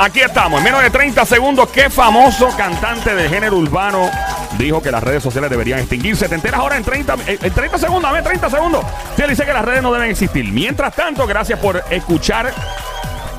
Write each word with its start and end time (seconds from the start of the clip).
Aquí 0.00 0.20
estamos, 0.20 0.58
en 0.58 0.64
menos 0.64 0.80
de 0.80 0.90
30 0.90 1.24
segundos. 1.26 1.68
¿Qué 1.70 1.90
famoso 1.90 2.48
cantante 2.56 3.16
de 3.16 3.28
género 3.28 3.56
urbano 3.56 4.08
dijo 4.56 4.80
que 4.80 4.92
las 4.92 5.02
redes 5.02 5.24
sociales 5.24 5.50
deberían 5.50 5.80
extinguirse? 5.80 6.28
Te 6.28 6.36
enteras 6.36 6.60
ahora 6.60 6.76
en 6.76 6.84
30, 6.84 7.16
eh, 7.26 7.36
en 7.42 7.52
30 7.52 7.78
segundos, 7.78 8.02
dame 8.04 8.22
30 8.22 8.48
segundos. 8.48 8.84
Él 9.16 9.28
dice 9.28 9.44
que 9.44 9.52
las 9.52 9.64
redes 9.64 9.82
no 9.82 9.92
deben 9.92 10.08
existir. 10.08 10.44
Mientras 10.52 10.94
tanto, 10.94 11.26
gracias 11.26 11.58
por 11.58 11.82
escuchar 11.90 12.54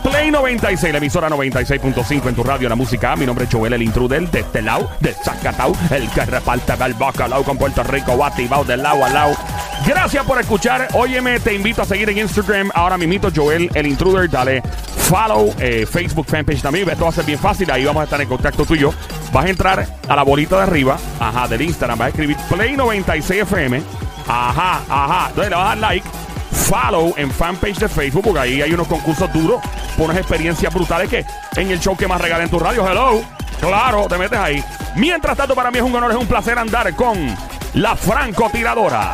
Play 0.04 0.32
96, 0.32 0.92
la 0.92 0.98
emisora 0.98 1.30
96.5 1.30 2.28
en 2.28 2.36
tu 2.36 2.44
radio, 2.44 2.68
la 2.68 2.76
música. 2.76 3.16
Mi 3.16 3.26
nombre 3.26 3.46
es 3.46 3.52
Joel, 3.54 3.72
el 3.72 3.82
intruder 3.82 4.30
de 4.30 4.42
este 4.42 4.62
lado, 4.62 4.90
de 5.00 5.14
Zacatau, 5.14 5.74
el 5.92 6.10
que 6.10 6.26
reparte 6.26 6.74
el 6.74 6.94
bacalao 6.94 7.44
con 7.46 7.58
Puerto 7.58 7.84
Rico, 7.84 8.18
batibao 8.18 8.66
de 8.66 8.76
lado 8.76 9.06
a 9.06 9.10
lado. 9.10 9.38
Gracias 9.86 10.24
por 10.26 10.40
escuchar. 10.40 10.88
Óyeme, 10.94 11.40
te 11.40 11.54
invito 11.54 11.82
a 11.82 11.86
seguir 11.86 12.10
en 12.10 12.20
Instagram. 12.20 12.70
Ahora 12.74 12.98
mismito, 12.98 13.30
Joel, 13.36 13.70
el 13.74 13.88
intruder. 13.88 14.30
Dale 14.30 14.62
follow, 15.10 15.54
eh, 15.60 15.88
Facebook 15.90 16.28
fanpage 16.28 16.62
también. 16.62 16.88
Esto 16.90 17.04
va 17.06 17.10
a 17.10 17.14
ser 17.14 17.26
bien 17.26 17.40
fácil. 17.40 17.70
Ahí 17.72 17.86
vamos 17.86 18.02
a 18.02 18.04
estar 18.04 18.22
en 18.22 18.28
contacto 18.28 18.66
tuyo. 18.66 18.94
Vas 19.32 19.46
a 19.46 19.50
entrar 19.50 19.88
a 20.08 20.16
la 20.16 20.24
bolita 20.24 20.58
de 20.58 20.64
arriba, 20.64 20.98
ajá, 21.20 21.48
del 21.48 21.62
Instagram. 21.62 21.98
Vas 21.98 22.06
a 22.08 22.10
escribir 22.10 22.38
Play 22.50 22.76
96 22.76 23.42
FM. 23.42 23.82
Ajá, 24.28 24.82
ajá. 24.88 25.30
Entonces 25.30 25.50
le 25.50 25.56
vas 25.56 25.66
a 25.66 25.70
dar 25.70 25.78
like 25.78 26.08
follow 26.52 27.14
en 27.18 27.32
fanpage 27.32 27.80
de 27.80 27.90
Facebook, 27.90 28.24
porque 28.24 28.40
ahí 28.40 28.62
hay 28.62 28.72
unos 28.74 28.88
concursos 28.88 29.32
duros, 29.34 29.62
por 29.98 30.06
unas 30.06 30.18
experiencias 30.18 30.72
brutales 30.74 31.10
que 31.10 31.26
en 31.56 31.72
el 31.72 31.80
show 31.80 31.96
que 31.98 32.08
más 32.08 32.22
regala 32.22 32.44
en 32.44 32.50
tu 32.50 32.60
radio. 32.60 32.88
Hello. 32.88 33.22
Claro, 33.60 34.08
te 34.08 34.18
metes 34.18 34.40
ahí. 34.40 34.64
Mientras 34.96 35.36
tanto, 35.36 35.56
para 35.56 35.72
mí 35.72 35.80
es 35.80 35.84
un 35.84 35.96
honor, 35.96 36.12
es 36.12 36.18
un 36.18 36.28
placer 36.28 36.58
andar 36.58 36.94
con 36.96 37.36
la 37.74 37.96
francotiradora. 37.96 39.14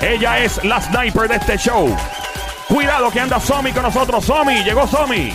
Ella 0.00 0.38
es 0.38 0.62
la 0.64 0.80
sniper 0.80 1.28
de 1.28 1.36
este 1.36 1.56
show. 1.56 1.94
Cuidado 2.68 3.10
que 3.10 3.20
anda 3.20 3.40
Somi 3.40 3.72
con 3.72 3.82
nosotros. 3.82 4.24
Somi, 4.24 4.62
llegó 4.64 4.86
Somi. 4.86 5.34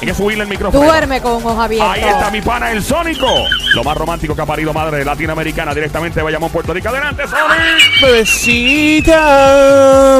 Hay 0.00 0.08
que 0.08 0.14
subirle 0.14 0.42
el 0.42 0.50
micrófono. 0.50 0.84
Duerme 0.84 1.20
con 1.20 1.34
ojos 1.34 1.56
abiertos. 1.56 1.92
Ahí 1.92 2.02
está 2.02 2.28
mi 2.30 2.40
pana, 2.40 2.72
el 2.72 2.82
Sónico. 2.82 3.28
Lo 3.74 3.84
más 3.84 3.96
romántico 3.96 4.34
que 4.34 4.42
ha 4.42 4.46
parido 4.46 4.72
madre 4.72 5.04
latinoamericana 5.04 5.72
directamente 5.74 6.18
de 6.18 6.24
Bayamón, 6.24 6.50
Puerto 6.50 6.74
Rico. 6.74 6.88
Adelante, 6.88 7.22
Sony. 7.28 8.00
Bebecita, 8.00 9.12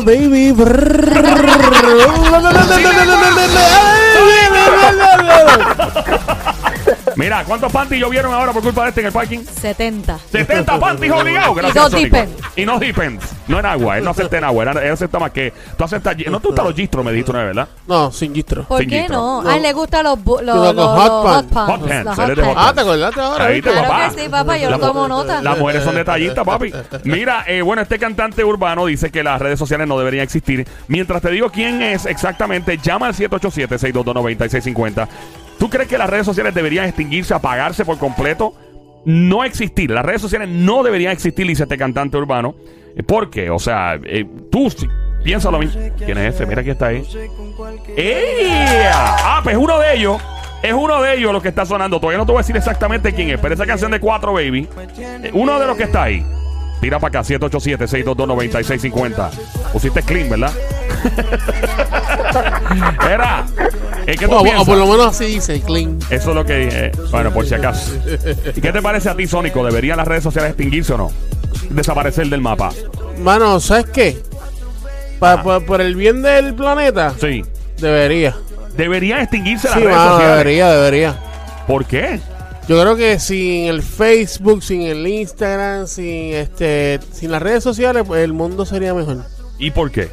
baby. 0.04 0.52
Mira, 7.16 7.44
¿cuántos 7.44 7.70
panties 7.72 8.00
llovieron 8.00 8.32
ahora 8.34 8.52
por 8.52 8.62
culpa 8.62 8.82
de 8.84 8.88
este 8.90 9.00
en 9.00 9.06
el 9.08 9.12
parking? 9.12 9.40
70. 9.44 10.18
70 10.30 10.78
panties 10.80 11.12
obligados. 11.12 11.56
Gracias, 11.56 11.74
Y 11.76 11.78
no 11.78 11.90
Sónico. 11.90 12.16
depend. 12.16 12.38
Y 12.56 12.66
no 12.66 12.78
depend. 12.78 13.20
No 13.48 13.58
en 13.58 13.66
agua. 13.66 13.98
Él 13.98 14.04
no 14.04 14.10
acepta 14.10 14.38
en 14.38 14.44
agua. 14.44 14.64
Él, 14.64 14.76
él 14.78 14.92
acepta 14.92 15.18
más 15.18 15.30
que. 15.32 15.52
Tú 15.76 15.84
aceptas. 15.84 16.16
No 16.30 16.40
te 16.40 16.46
gustan 16.48 16.64
los 16.66 16.74
gistros, 16.74 17.04
me 17.04 17.10
dijiste 17.12 17.30
una 17.32 17.40
vez, 17.44 17.48
¿verdad? 17.54 17.68
No, 17.86 18.10
sin 18.12 18.34
gistro. 18.34 18.64
¿Por 18.64 18.80
Sin 18.80 18.88
qué 18.88 18.98
gistro. 19.00 19.16
no? 19.16 19.48
A 19.48 19.56
él 19.56 19.62
le 19.62 19.72
gustan 19.72 20.04
los, 20.04 20.18
bu- 20.18 20.40
los, 20.42 20.56
Los 20.56 20.74
los- 20.74 20.86
hot 20.86 20.96
los 20.96 21.24
pants. 21.24 21.34
hot 21.34 21.52
pants. 21.52 21.70
Hot 21.70 21.88
pants, 21.88 22.04
los 22.04 22.18
él 22.18 22.30
es 22.30 22.36
de 22.36 22.42
hot 22.44 22.54
Ah. 22.56 22.72
¿te 22.74 22.80
acordaste 22.80 23.20
ahora? 23.20 23.44
Ahí 23.46 23.54
viste? 23.54 23.68
te 23.70 23.74
Claro 23.76 23.88
papá. 23.88 24.08
que 24.14 24.22
sí, 24.22 24.28
papá, 24.28 24.56
yo 24.58 24.70
La- 24.70 24.78
tomo 24.78 25.08
nota. 25.08 25.42
Las 25.42 25.58
mujeres 25.58 25.84
son 25.84 25.94
detallistas, 25.94 26.44
papi. 26.44 26.72
Mira, 27.04 27.44
eh, 27.46 27.62
bueno, 27.62 27.82
este 27.82 27.98
cantante 27.98 28.44
urbano 28.44 28.86
dice 28.86 29.10
que 29.10 29.22
las 29.22 29.40
redes 29.40 29.58
sociales 29.58 29.86
no 29.88 29.98
deberían 29.98 30.22
existir. 30.24 30.66
Mientras 30.88 31.20
te 31.22 31.30
digo 31.30 31.50
quién 31.50 31.82
es 31.82 32.06
exactamente, 32.06 32.78
llama 32.82 33.06
al 33.06 33.14
787-622-9650. 33.14 35.08
¿Tú 35.62 35.70
crees 35.70 35.88
que 35.88 35.96
las 35.96 36.10
redes 36.10 36.26
sociales 36.26 36.52
deberían 36.56 36.86
extinguirse, 36.86 37.32
apagarse 37.34 37.84
por 37.84 37.96
completo? 37.96 38.52
No 39.04 39.44
existir. 39.44 39.92
Las 39.92 40.04
redes 40.04 40.20
sociales 40.20 40.48
no 40.48 40.82
deberían 40.82 41.12
existir, 41.12 41.46
dice 41.46 41.62
este 41.62 41.78
cantante 41.78 42.16
urbano. 42.16 42.56
Eh, 42.96 43.04
¿Por 43.04 43.30
qué? 43.30 43.48
O 43.48 43.60
sea, 43.60 43.96
eh, 44.02 44.26
tú 44.50 44.68
si- 44.70 44.88
piensa 45.22 45.52
lo 45.52 45.60
mismo. 45.60 45.80
¿Quién 46.04 46.18
es 46.18 46.34
ese? 46.34 46.46
Mira 46.46 46.64
que 46.64 46.72
está 46.72 46.86
ahí. 46.86 47.04
¡Ea! 47.96 48.90
Ah, 48.92 49.40
pues 49.44 49.56
uno 49.56 49.78
de 49.78 49.94
ellos. 49.94 50.20
Es 50.64 50.72
uno 50.72 51.00
de 51.00 51.14
ellos 51.14 51.32
los 51.32 51.40
que 51.40 51.50
está 51.50 51.64
sonando. 51.64 52.00
Todavía 52.00 52.18
no 52.18 52.26
te 52.26 52.32
voy 52.32 52.40
a 52.40 52.42
decir 52.42 52.56
exactamente 52.56 53.12
quién 53.12 53.30
es, 53.30 53.38
pero 53.38 53.54
esa 53.54 53.64
canción 53.64 53.92
de 53.92 54.00
4 54.00 54.32
Baby. 54.32 54.68
eh, 54.98 55.30
Uno 55.32 55.60
de 55.60 55.66
los 55.68 55.76
que 55.76 55.84
está 55.84 56.02
ahí. 56.02 56.26
Tira 56.80 56.98
para 56.98 57.20
acá, 57.20 57.22
787-622-9650. 57.22 59.30
Pusiste 59.72 60.02
clean, 60.02 60.28
¿verdad? 60.28 60.50
Era. 63.08 63.46
¿Eh, 64.06 64.16
¿Qué 64.18 64.26
tú 64.26 64.34
O, 64.34 64.64
por 64.64 64.76
lo 64.76 64.86
menos 64.86 65.06
así 65.08 65.26
dice, 65.26 65.60
clean. 65.60 65.98
Eso 66.10 66.30
es 66.30 66.34
lo 66.36 66.44
que 66.44 66.56
dije. 66.58 66.92
Bueno, 67.10 67.32
por 67.32 67.46
si 67.46 67.54
acaso. 67.54 67.92
¿Y 68.54 68.60
qué 68.60 68.72
te 68.72 68.82
parece 68.82 69.08
a 69.10 69.14
ti, 69.16 69.26
Sónico? 69.26 69.64
¿Deberían 69.64 69.96
las 69.96 70.06
redes 70.08 70.22
sociales 70.24 70.50
extinguirse 70.50 70.92
o 70.94 70.98
no? 70.98 71.10
Desaparecer 71.70 72.28
del 72.28 72.40
mapa. 72.40 72.70
Mano, 73.18 73.60
¿sabes 73.60 73.86
qué? 73.86 74.18
Pa- 75.18 75.42
pa- 75.42 75.60
por 75.60 75.80
el 75.80 75.94
bien 75.94 76.22
del 76.22 76.54
planeta, 76.54 77.14
Sí. 77.20 77.42
debería. 77.78 78.36
¿Deberían 78.76 79.20
extinguirse 79.20 79.68
las 79.68 79.76
Sí, 79.78 79.84
redes 79.84 79.96
mano, 79.96 80.10
sociales? 80.12 80.38
debería, 80.38 80.70
debería. 80.70 81.20
¿Por 81.66 81.84
qué? 81.84 82.20
Yo 82.68 82.80
creo 82.80 82.96
que 82.96 83.18
sin 83.20 83.66
el 83.66 83.82
Facebook, 83.82 84.62
sin 84.62 84.82
el 84.82 85.06
Instagram, 85.06 85.86
sin 85.86 86.32
este, 86.34 87.00
sin 87.12 87.30
las 87.30 87.42
redes 87.42 87.62
sociales, 87.62 88.04
pues 88.06 88.22
el 88.24 88.32
mundo 88.32 88.64
sería 88.64 88.94
mejor. 88.94 89.18
¿Y 89.58 89.70
por 89.72 89.90
qué? 89.90 90.10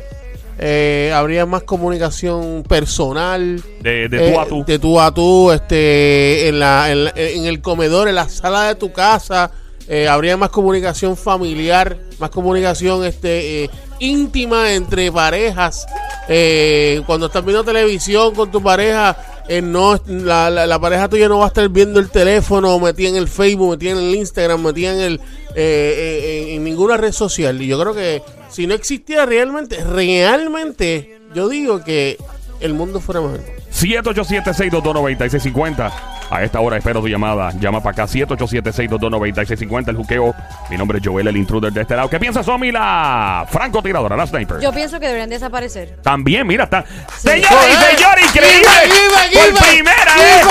Eh, 0.62 1.12
habría 1.16 1.46
más 1.46 1.64
comunicación 1.64 2.64
personal. 2.68 3.64
De, 3.82 4.10
de 4.10 4.18
tú 4.18 4.24
eh, 4.24 4.38
a 4.38 4.46
tú. 4.46 4.64
De 4.66 4.78
tú 4.80 5.00
a 5.00 5.14
tú, 5.14 5.52
este, 5.52 6.50
en, 6.50 6.60
la, 6.60 6.92
en, 6.92 7.06
la- 7.06 7.14
en 7.16 7.46
el 7.46 7.62
comedor, 7.62 8.10
en 8.10 8.16
la 8.16 8.28
sala 8.28 8.64
de 8.64 8.76
tu 8.76 8.92
casa. 8.92 9.52
eh, 9.88 10.08
habría 10.08 10.38
más 10.38 10.50
comunicación 10.50 11.18
familiar, 11.18 11.98
más 12.20 12.30
comunicación 12.30 13.04
este, 13.06 13.64
eh, 13.64 13.70
íntima 14.00 14.74
entre 14.74 15.12
parejas. 15.12 15.86
Eh, 16.28 17.02
cuando 17.08 17.26
estás 17.28 17.44
viendo 17.44 17.64
televisión 17.64 18.36
con 18.36 18.52
tu 18.52 18.62
pareja, 18.62 19.18
no, 19.64 20.00
la, 20.06 20.50
la- 20.52 20.68
la 20.68 20.78
pareja 20.80 21.10
tuya 21.10 21.28
no 21.28 21.40
va 21.40 21.46
a 21.46 21.48
estar 21.48 21.68
viendo 21.70 22.00
el 22.00 22.10
teléfono, 22.12 22.78
metida 22.80 23.10
en 23.10 23.16
el 23.16 23.28
Facebook, 23.28 23.72
metida 23.72 23.92
en 23.92 23.98
el 23.98 24.14
Instagram, 24.16 24.62
metida 24.62 24.94
en, 24.94 25.00
el, 25.00 25.22
eh, 25.60 25.94
eh, 25.98 26.46
en, 26.50 26.56
en 26.58 26.64
ninguna 26.64 26.98
red 26.98 27.12
social. 27.12 27.62
Y 27.62 27.68
yo 27.68 27.80
creo 27.80 27.94
que 27.94 28.22
si 28.50 28.66
no 28.68 28.74
existiera 28.74 29.26
realmente, 29.26 29.84
realmente, 29.84 31.20
yo 31.34 31.50
digo 31.50 31.84
que 31.84 32.18
el 32.60 32.74
mundo 32.74 33.00
fuera 33.00 33.22
mejor. 33.22 33.40
787-622-9650. 33.72 35.92
A 36.32 36.44
esta 36.44 36.60
hora 36.60 36.78
espero 36.78 37.02
tu 37.02 37.08
llamada. 37.08 37.52
Llama 37.60 37.82
para 37.82 38.04
acá, 38.04 38.06
787-622-9650. 38.06 39.90
El 39.90 39.96
juqueo. 39.96 40.36
Mi 40.70 40.78
nombre 40.78 41.00
es 41.00 41.08
Joel, 41.08 41.28
el 41.28 41.38
intruder 41.38 41.74
de 41.74 41.82
este 41.82 41.96
lado. 41.96 42.08
¿Qué 42.10 42.20
piensa 42.20 42.44
Somi, 42.44 42.72
la 42.72 43.48
francotiradora, 43.50 44.16
la 44.16 44.28
sniper? 44.28 44.60
Yo 44.60 44.72
pienso 44.72 45.00
que 45.00 45.08
deberían 45.08 45.30
desaparecer. 45.30 45.98
También, 46.04 46.46
mira, 46.46 46.66
está. 46.66 46.86
Sí. 47.18 47.30
Señores 47.30 47.70
y 47.70 47.74
señores, 47.96 48.26
increíble. 48.26 48.70
Por 49.34 49.56
primera 49.68 50.16
vez. 50.16 50.46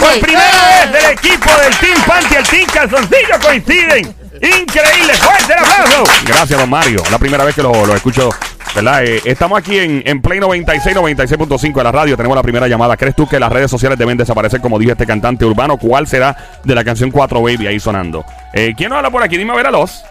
Por 0.00 0.18
primera 0.20 0.68
vez 0.68 0.92
del 0.92 1.06
equipo 1.12 1.50
del 1.60 1.76
Team 1.78 1.98
Panty 2.06 2.34
y 2.34 2.36
el 2.36 2.48
Team 2.48 2.66
Calzoncillo 2.72 3.38
coinciden. 3.40 4.15
Increíble. 4.40 5.14
Fuerte 5.14 5.52
el 5.52 5.58
aplauso. 5.58 6.04
Gracias, 6.26 6.58
don 6.60 6.68
Mario. 6.70 7.02
La 7.10 7.18
primera 7.18 7.44
vez 7.44 7.54
que 7.54 7.62
lo, 7.62 7.86
lo 7.86 7.94
escucho. 7.94 8.30
¿Verdad? 8.74 9.04
Eh, 9.04 9.22
estamos 9.24 9.58
aquí 9.58 9.78
en, 9.78 10.02
en 10.04 10.20
Play 10.20 10.38
96, 10.38 10.94
96.5 10.96 11.72
de 11.74 11.84
la 11.84 11.92
radio. 11.92 12.16
Tenemos 12.16 12.36
la 12.36 12.42
primera 12.42 12.68
llamada. 12.68 12.96
¿Crees 12.96 13.14
tú 13.14 13.26
que 13.26 13.40
las 13.40 13.50
redes 13.50 13.70
sociales 13.70 13.98
deben 13.98 14.18
desaparecer, 14.18 14.60
como 14.60 14.78
dijo 14.78 14.92
este 14.92 15.06
cantante 15.06 15.46
urbano? 15.46 15.78
¿Cuál 15.78 16.06
será 16.06 16.36
de 16.62 16.74
la 16.74 16.84
canción 16.84 17.10
4 17.10 17.40
Baby 17.40 17.68
ahí 17.68 17.80
sonando? 17.80 18.24
Eh, 18.52 18.74
¿Quién 18.76 18.90
nos 18.90 18.98
habla 18.98 19.10
por 19.10 19.22
aquí? 19.22 19.38
Dime 19.38 19.52
a 19.52 19.56
ver 19.56 19.66
a 19.68 19.70
los. 19.70 20.04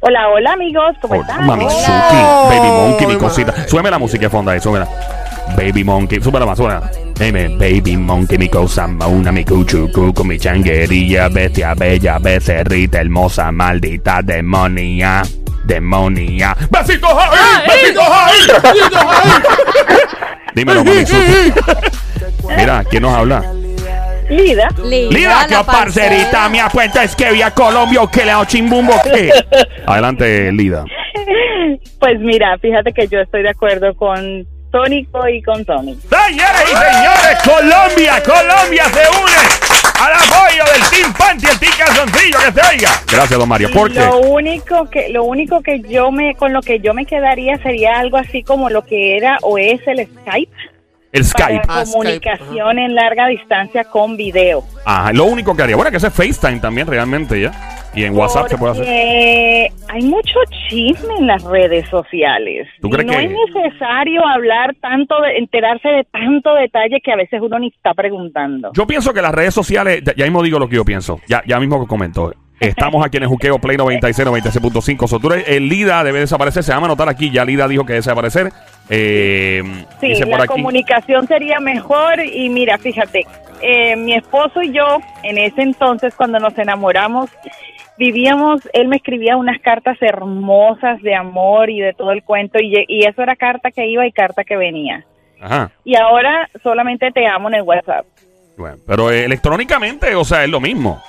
Hola, 0.00 0.28
hola 0.28 0.52
amigos, 0.52 0.94
¿cómo 1.00 1.14
Oh, 1.16 1.20
están? 1.22 1.44
mami, 1.46 1.64
Hola. 1.64 1.72
Suki, 1.74 2.56
Baby 2.58 2.68
Monkey, 2.68 3.06
mi 3.06 3.16
cosita. 3.16 3.54
Súbeme 3.66 3.90
la 3.90 3.98
música 3.98 4.22
de 4.26 4.30
fondo 4.30 4.50
ahí, 4.50 4.60
súbela. 4.60 4.86
Baby 5.58 5.82
Monkey, 5.82 6.20
súbela 6.20 6.46
más, 6.46 6.56
súbela. 6.56 6.88
Dime, 7.18 7.48
Baby 7.48 7.96
Monkey, 7.96 8.38
mi 8.38 8.48
cosa 8.48 8.86
mauna, 8.86 9.32
mi 9.32 9.44
cuchu, 9.44 9.90
cucu, 9.90 10.22
mi 10.24 10.38
changuería, 10.38 11.28
bestia 11.28 11.74
bella, 11.74 12.20
becerrita, 12.20 13.00
hermosa, 13.00 13.50
maldita, 13.50 14.22
demonia, 14.22 15.22
demonia. 15.64 16.56
¡Besitos 16.70 17.10
ahí! 17.12 17.66
¡Besitos 17.66 18.04
ahí! 18.08 18.38
Dímelo, 20.54 20.84
mami. 20.84 21.04
Mira, 22.56 22.84
¿quién 22.88 23.02
nos 23.02 23.14
habla? 23.14 23.42
Lida, 24.30 24.68
Lida, 24.84 25.46
que 25.48 25.54
la 25.54 25.64
parcerita 25.64 26.48
me 26.50 26.60
ha 26.60 26.68
puesto 26.68 27.00
es 27.00 27.16
que 27.16 27.32
vía 27.32 27.50
Colombia 27.50 28.02
que 28.12 28.24
le 28.24 28.30
hago 28.30 28.44
chimbumbo 28.44 28.94
que. 29.02 29.32
Adelante, 29.86 30.52
Lida. 30.52 30.84
pues 31.98 32.20
mira, 32.20 32.56
fíjate 32.58 32.92
que 32.92 33.08
yo 33.08 33.18
estoy 33.18 33.42
de 33.42 33.50
acuerdo 33.50 33.96
con 33.96 34.46
Tónico 34.70 35.28
y 35.28 35.42
con 35.42 35.64
Tommy. 35.64 35.94
Señoras 35.94 36.64
y 36.64 36.76
señores, 36.76 37.38
Colombia, 37.44 38.22
Colombia 38.22 38.84
se 38.84 39.00
une 39.20 39.68
al 40.00 40.12
apoyo 40.12 40.64
del 40.72 40.82
Team 40.90 41.14
Panty, 41.14 41.46
el 41.46 41.58
Team 41.58 41.72
Calzoncillo, 41.78 42.38
que 42.38 42.60
se 42.60 42.68
oiga. 42.68 42.90
Gracias, 43.10 43.38
don 43.38 43.48
Mario. 43.48 43.70
¿Por 43.72 43.92
qué? 43.92 44.00
Lo 44.00 44.18
único 44.18 44.88
que, 44.90 45.08
lo 45.08 45.24
único 45.24 45.62
que 45.62 45.80
yo 45.80 46.10
me, 46.10 46.34
con 46.34 46.52
lo 46.52 46.60
que 46.60 46.80
yo 46.80 46.94
me 46.94 47.06
quedaría 47.06 47.58
sería 47.58 47.98
algo 47.98 48.16
así 48.18 48.42
como 48.42 48.68
lo 48.70 48.84
que 48.84 49.16
era 49.16 49.38
o 49.42 49.58
es 49.58 49.80
el 49.86 50.06
Skype. 50.06 50.52
El 51.12 51.24
Skype. 51.24 51.66
Para 51.66 51.80
Ah, 51.80 51.84
comunicación 51.90 52.78
en 52.78 52.94
larga 52.94 53.28
distancia 53.28 53.84
con 53.84 54.16
video. 54.16 54.62
Ajá, 54.84 55.12
lo 55.12 55.24
único 55.24 55.56
que 55.56 55.62
haría. 55.62 55.74
Bueno, 55.76 55.90
que 55.90 55.96
ese 55.96 56.08
es 56.08 56.12
FaceTime 56.14 56.60
también, 56.60 56.86
realmente, 56.86 57.40
ya. 57.40 57.52
Y 57.94 58.04
en 58.04 58.14
WhatsApp 58.14 58.48
se 58.48 58.58
puede 58.58 58.72
hacer. 58.72 59.72
Hay 59.88 60.02
mucho 60.02 60.38
chisme 60.68 61.14
en 61.18 61.26
las 61.26 61.42
redes 61.42 61.88
sociales. 61.88 62.68
¿Tú 62.82 62.90
crees 62.90 63.06
no 63.06 63.12
que- 63.12 63.24
es 63.24 63.30
necesario 63.54 64.24
hablar 64.26 64.74
tanto, 64.80 65.20
de, 65.22 65.38
enterarse 65.38 65.88
de 65.88 66.04
tanto 66.04 66.54
detalle 66.54 67.00
que 67.02 67.10
a 67.12 67.16
veces 67.16 67.40
uno 67.42 67.58
ni 67.58 67.68
está 67.68 67.94
preguntando. 67.94 68.70
Yo 68.74 68.86
pienso 68.86 69.14
que 69.14 69.22
las 69.22 69.34
redes 69.34 69.54
sociales, 69.54 70.02
ya, 70.04 70.12
ya 70.14 70.24
mismo 70.26 70.42
digo 70.42 70.58
lo 70.58 70.68
que 70.68 70.76
yo 70.76 70.84
pienso, 70.84 71.20
ya, 71.26 71.42
ya 71.46 71.58
mismo 71.58 71.80
que 71.80 71.86
comento. 71.88 72.32
Estamos 72.60 73.04
aquí 73.06 73.16
en 73.18 73.22
el 73.24 73.28
Juqueo 73.28 73.58
Play 73.58 73.76
96, 73.76 74.26
96.5. 74.28 75.06
So, 75.06 75.20
tú 75.20 75.32
eres- 75.32 75.48
el 75.48 75.68
Lida 75.68 76.02
debe 76.02 76.20
desaparecer, 76.20 76.62
se 76.64 76.72
va 76.72 76.78
a 76.78 76.84
anotar 76.84 77.08
aquí, 77.08 77.30
ya 77.30 77.44
Lida 77.44 77.68
dijo 77.68 77.84
que 77.84 77.92
debe 77.92 77.98
desaparecer. 78.00 78.50
Eh, 78.90 79.62
Sí, 80.00 80.08
dice 80.08 80.26
por 80.26 80.38
la 80.38 80.44
aquí. 80.44 80.52
comunicación 80.54 81.26
sería 81.28 81.60
mejor 81.60 82.20
y 82.24 82.48
mira, 82.48 82.78
fíjate, 82.78 83.26
eh, 83.62 83.96
mi 83.96 84.14
esposo 84.14 84.62
y 84.62 84.72
yo 84.72 84.98
en 85.22 85.38
ese 85.38 85.62
entonces 85.62 86.14
cuando 86.14 86.38
nos 86.38 86.56
enamoramos 86.58 87.30
vivíamos, 87.96 88.60
él 88.72 88.86
me 88.88 88.96
escribía 88.96 89.36
unas 89.36 89.60
cartas 89.60 89.96
hermosas 90.00 91.02
de 91.02 91.14
amor 91.16 91.68
y 91.68 91.80
de 91.80 91.92
todo 91.94 92.12
el 92.12 92.22
cuento 92.22 92.58
y, 92.60 92.84
y 92.86 93.04
eso 93.04 93.22
era 93.22 93.34
carta 93.36 93.70
que 93.72 93.86
iba 93.88 94.06
y 94.06 94.12
carta 94.12 94.44
que 94.44 94.56
venía. 94.56 95.04
Ajá. 95.40 95.70
Y 95.84 95.96
ahora 95.96 96.48
solamente 96.62 97.10
te 97.12 97.26
amo 97.26 97.48
en 97.48 97.56
el 97.56 97.62
WhatsApp. 97.62 98.06
Bueno, 98.56 98.76
pero 98.86 99.10
eh, 99.10 99.24
electrónicamente, 99.24 100.14
o 100.14 100.24
sea, 100.24 100.44
es 100.44 100.50
lo 100.50 100.60
mismo. 100.60 101.00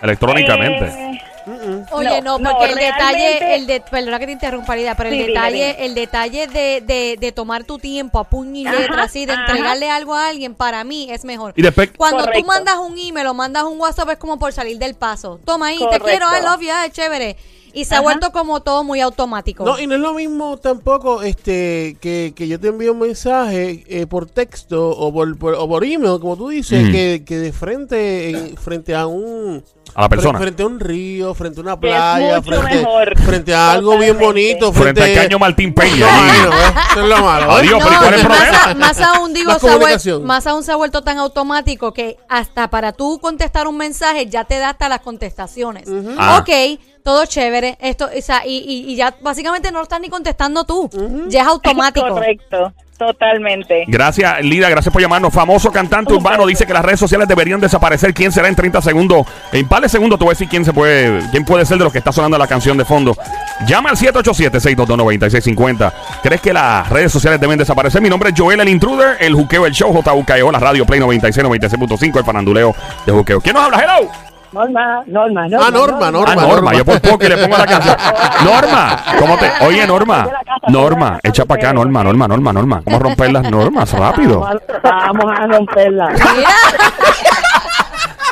Electrónicamente. 0.00 0.86
Eh, 0.86 1.84
Oye, 1.92 2.20
no, 2.20 2.38
No, 2.38 2.50
porque 2.50 2.66
no, 2.66 2.72
el 2.72 2.78
detalle, 2.78 3.54
el 3.56 3.66
de, 3.66 3.80
perdona 3.80 4.18
que 4.18 4.26
te 4.26 4.32
interrumpa, 4.32 4.76
Lida, 4.76 4.94
pero 4.94 5.08
el 5.08 5.26
detalle, 5.26 5.66
dime. 5.72 5.84
el 5.86 5.94
detalle 5.94 6.46
de, 6.46 6.82
de, 6.82 7.16
de 7.18 7.32
tomar 7.32 7.64
tu 7.64 7.78
tiempo 7.78 8.18
a 8.18 8.24
puño 8.24 8.60
y 8.60 8.66
Ajá, 8.66 8.78
letra, 8.78 9.02
así, 9.04 9.24
de 9.24 9.32
ajá. 9.32 9.46
entregarle 9.46 9.90
algo 9.90 10.14
a 10.14 10.28
alguien, 10.28 10.54
para 10.54 10.84
mí 10.84 11.08
es 11.10 11.24
mejor. 11.24 11.54
Y 11.56 11.62
después, 11.62 11.90
Cuando 11.96 12.18
tú 12.18 12.24
Correcto. 12.26 12.46
mandas 12.46 12.76
un 12.76 12.98
email 12.98 13.26
o 13.28 13.34
mandas 13.34 13.64
un 13.64 13.80
WhatsApp 13.80 14.10
es 14.10 14.16
como 14.18 14.38
por 14.38 14.52
salir 14.52 14.78
del 14.78 14.94
paso. 14.94 15.40
Toma 15.44 15.68
ahí, 15.68 15.78
te 15.90 16.00
quiero, 16.00 16.26
I 16.26 16.42
love 16.44 16.60
you, 16.60 16.68
ah, 16.70 16.86
chévere. 16.92 17.36
Y 17.72 17.84
se 17.84 17.94
ha 17.94 18.00
vuelto 18.00 18.30
como 18.32 18.60
todo 18.60 18.84
muy 18.84 19.00
automático. 19.00 19.64
No, 19.64 19.78
y 19.78 19.86
no 19.86 19.94
es 19.94 20.00
lo 20.00 20.14
mismo 20.14 20.56
tampoco 20.56 21.22
este 21.22 21.96
que, 22.00 22.32
que 22.34 22.48
yo 22.48 22.58
te 22.58 22.68
envío 22.68 22.92
un 22.92 23.00
mensaje 23.00 23.84
eh, 23.88 24.06
por 24.06 24.26
texto 24.26 24.88
o 24.90 25.12
por, 25.12 25.36
por- 25.38 25.54
o 25.54 25.68
por 25.68 25.84
email, 25.84 26.18
como 26.20 26.36
tú 26.36 26.48
dices, 26.48 26.88
Mm. 26.88 26.92
que, 26.92 27.22
que 27.26 27.38
de 27.38 27.52
frente 27.52 28.30
en- 28.30 28.56
frente 28.56 28.94
a 28.94 29.06
un 29.06 29.62
a 29.94 30.02
la 30.02 30.08
persona. 30.08 30.38
frente 30.38 30.62
a 30.62 30.66
un 30.66 30.78
río, 30.78 31.34
frente 31.34 31.60
a 31.60 31.62
una 31.62 31.80
playa, 31.80 32.42
frente, 32.42 32.76
mejor. 32.76 33.18
frente 33.18 33.54
a 33.54 33.72
algo 33.72 33.96
bien 33.98 34.18
bonito, 34.18 34.72
Frente 34.72 35.02
al 35.02 35.14
caño 35.14 35.38
Martín 35.38 35.74
Peña. 35.74 36.06
No, 36.06 36.50
¿ves? 36.50 36.72
Eso 36.92 37.00
es 37.02 37.08
lo 37.08 37.18
malo. 37.24 37.46
¿ves? 37.48 37.56
Adiós, 37.58 37.80
pero 37.82 37.94
¿y 37.94 37.96
cuál 37.98 38.14
es 38.14 38.20
el 38.22 38.28
más, 38.28 38.38
problema? 38.38 38.64
a- 38.64 38.74
más 38.74 39.00
aún 39.00 39.32
digo, 39.34 39.50
se 39.50 39.56
ha 39.56 39.70
vuel- 39.70 39.72
comunicación. 39.72 40.24
más 40.24 40.46
aún 40.46 40.62
se 40.62 40.72
ha 40.72 40.76
vuelto 40.76 41.02
tan 41.02 41.18
automático 41.18 41.92
que 41.92 42.16
hasta 42.28 42.68
para 42.70 42.92
tú 42.92 43.18
contestar 43.20 43.66
un 43.66 43.76
mensaje 43.78 44.26
ya 44.26 44.44
te 44.44 44.58
da 44.58 44.70
hasta 44.70 44.88
las 44.88 45.00
contestaciones. 45.00 45.88
Ah. 46.18 46.38
Ok, 46.40 46.78
todo 47.08 47.24
chévere, 47.24 47.78
esto, 47.80 48.04
o 48.14 48.20
sea, 48.20 48.42
y, 48.46 48.58
y- 48.58 48.92
y 48.92 48.96
ya 48.96 49.14
básicamente 49.22 49.72
no 49.72 49.78
lo 49.78 49.84
estás 49.84 49.98
ni 49.98 50.10
contestando 50.10 50.64
tú, 50.64 50.90
ya 51.28 51.40
es 51.40 51.48
automático. 51.48 52.06
Correcto, 52.06 52.70
totalmente. 52.98 53.84
Gracias, 53.88 54.42
Lida, 54.44 54.68
gracias 54.68 54.92
por 54.92 55.00
llamarnos. 55.00 55.32
Famoso 55.32 55.72
cantante 55.72 56.12
urbano 56.12 56.44
dice 56.44 56.66
que 56.66 56.74
las 56.74 56.84
redes 56.84 57.00
sociales 57.00 57.26
deberían 57.26 57.60
desaparecer. 57.62 58.12
¿Quién 58.12 58.30
será 58.30 58.48
en 58.48 58.54
30 58.56 58.82
segundos? 58.82 59.26
En 59.52 59.66
par 59.66 59.80
de 59.80 59.88
segundos 59.88 60.18
te 60.18 60.24
voy 60.26 60.32
a 60.32 60.34
decir 60.34 60.50
quién 60.50 60.66
se 60.66 60.74
puede, 60.74 61.22
quién 61.30 61.46
puede 61.46 61.64
ser 61.64 61.78
de 61.78 61.84
los 61.84 61.92
que 61.94 61.98
está 61.98 62.12
sonando 62.12 62.36
la 62.36 62.46
canción 62.46 62.76
de 62.76 62.84
fondo. 62.84 63.16
Llama 63.66 63.88
al 63.88 63.96
787-622-9650. 63.96 65.92
¿Crees 66.22 66.40
que 66.42 66.52
las 66.52 66.90
redes 66.90 67.10
sociales 67.10 67.40
deben 67.40 67.58
desaparecer? 67.58 68.02
Mi 68.02 68.10
nombre 68.10 68.28
es 68.30 68.34
Joel 68.38 68.60
el 68.60 68.68
Intruder, 68.68 69.16
el 69.20 69.32
juqueo, 69.34 69.64
el 69.64 69.72
show, 69.72 69.92
JUKEO, 69.94 70.52
la 70.52 70.58
radio 70.58 70.84
Play 70.84 71.00
96, 71.00 71.46
96.5, 71.46 72.18
el 72.18 72.24
faranduleo 72.24 72.74
de 73.06 73.12
juqueo. 73.12 73.40
¿Quién 73.40 73.54
nos 73.54 73.64
habla? 73.64 73.78
Hello. 73.82 74.10
Norma, 74.52 75.02
Norma, 75.06 75.42
Ah, 75.60 75.70
Norma, 75.70 76.10
Norma. 76.10 76.32
Ah, 76.32 76.46
Norma, 76.46 76.72
yo 76.74 76.84
por 76.84 77.00
poco 77.00 77.24
y 77.24 77.28
le 77.28 77.36
pongo 77.36 77.58
la 77.58 77.66
canción. 77.66 77.96
Norma, 78.44 78.96
¿cómo 79.18 79.36
te? 79.36 79.50
Oye, 79.66 79.86
Norma, 79.86 80.26
Norma, 80.68 81.18
echa 81.22 81.44
para 81.44 81.60
acá, 81.60 81.72
Norma, 81.72 82.02
Norma, 82.02 82.28
Norma, 82.28 82.52
Norma. 82.52 82.80
¿Cómo 82.84 82.98
romper 82.98 83.32
las 83.32 83.50
normas 83.50 83.92
rápido? 83.92 84.40
Vamos 84.82 85.38
a 85.38 85.46
romperla. 85.46 86.08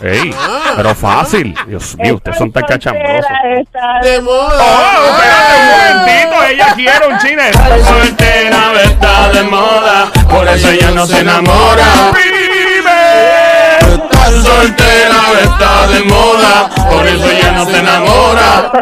Ey, 0.03 0.35
pero 0.77 0.95
fácil. 0.95 1.55
Dios 1.67 1.97
mío, 1.97 2.17
ustedes 2.17 2.37
son 2.37 2.53
tan 2.53 2.65
cachambrosos. 2.65 3.31
De 4.03 4.21
moda. 4.21 4.59
Oh, 4.61 5.11
espérate 5.11 5.55
un 5.57 5.67
momentito, 5.71 6.45
ella 6.51 6.75
quiere 6.75 7.07
un 7.09 7.19
chile. 7.19 7.51
Soltera 7.83 8.73
está 8.85 9.29
de 9.33 9.43
moda, 9.45 10.11
por 10.29 10.47
eso 10.49 10.69
ella 10.71 10.91
no 10.91 11.07
se 11.07 11.21
enamora. 11.21 12.13
Soltera 14.31 15.23
está 15.43 15.87
de 15.89 16.03
moda, 16.05 16.69
por 16.91 17.07
eso 17.07 17.31
ella 17.31 17.53
no 17.53 17.67
se 17.67 17.79
enamora. 17.79 18.73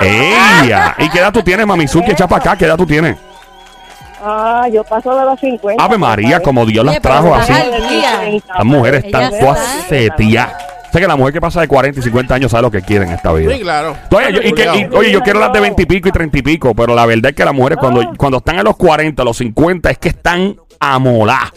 Ella. 0.00 0.94
¿Y 0.98 1.08
qué 1.08 1.18
edad 1.18 1.32
tú 1.32 1.42
tienes, 1.42 1.66
Mamizuki? 1.66 2.10
Echa 2.12 2.26
para 2.28 2.40
acá, 2.42 2.56
¿qué 2.56 2.64
edad 2.66 2.76
tú 2.76 2.86
tienes? 2.86 3.16
Ah, 4.26 4.66
yo 4.72 4.82
paso 4.84 5.14
de 5.18 5.24
los 5.24 5.38
50. 5.40 5.82
Ave 5.82 5.98
María, 5.98 6.40
como 6.40 6.64
Dios 6.64 6.84
las 6.84 7.00
trajo 7.00 7.34
así. 7.34 7.52
Las 7.52 8.64
mujeres 8.64 9.04
están 9.04 9.24
está- 9.24 9.38
todas 9.38 9.58
seteadas. 9.88 10.54
Sé 10.92 11.00
que 11.00 11.08
la 11.08 11.16
mujer 11.16 11.32
que 11.34 11.40
pasa 11.40 11.60
de 11.60 11.66
40 11.66 11.98
y 11.98 12.02
50 12.04 12.34
años 12.36 12.52
sabe 12.52 12.62
lo 12.62 12.70
que 12.70 12.80
quiere 12.80 13.04
en 13.04 13.10
esta 13.12 13.32
vida. 13.32 13.52
Sí, 13.52 13.60
claro. 13.60 13.96
Oye, 14.12 14.32
yo, 14.32 14.40
y 14.42 14.52
que- 14.52 14.62
y- 14.64 14.96
oye, 14.96 15.10
yo 15.10 15.20
quiero 15.22 15.40
las 15.40 15.52
de 15.52 15.58
20 15.60 15.82
y 15.82 15.86
pico 15.86 16.08
y 16.08 16.12
30 16.12 16.38
y 16.38 16.42
pico, 16.42 16.72
pero 16.72 16.94
la 16.94 17.04
verdad 17.04 17.30
es 17.30 17.36
que 17.36 17.44
las 17.44 17.52
mujeres 17.52 17.78
cuando, 17.78 18.12
cuando 18.16 18.38
están 18.38 18.60
a 18.60 18.62
los 18.62 18.76
40, 18.76 19.22
a 19.22 19.24
los 19.24 19.36
50, 19.36 19.90
es 19.90 19.98
que 19.98 20.10
están 20.10 20.56
a 20.78 20.98
molar. 21.00 21.48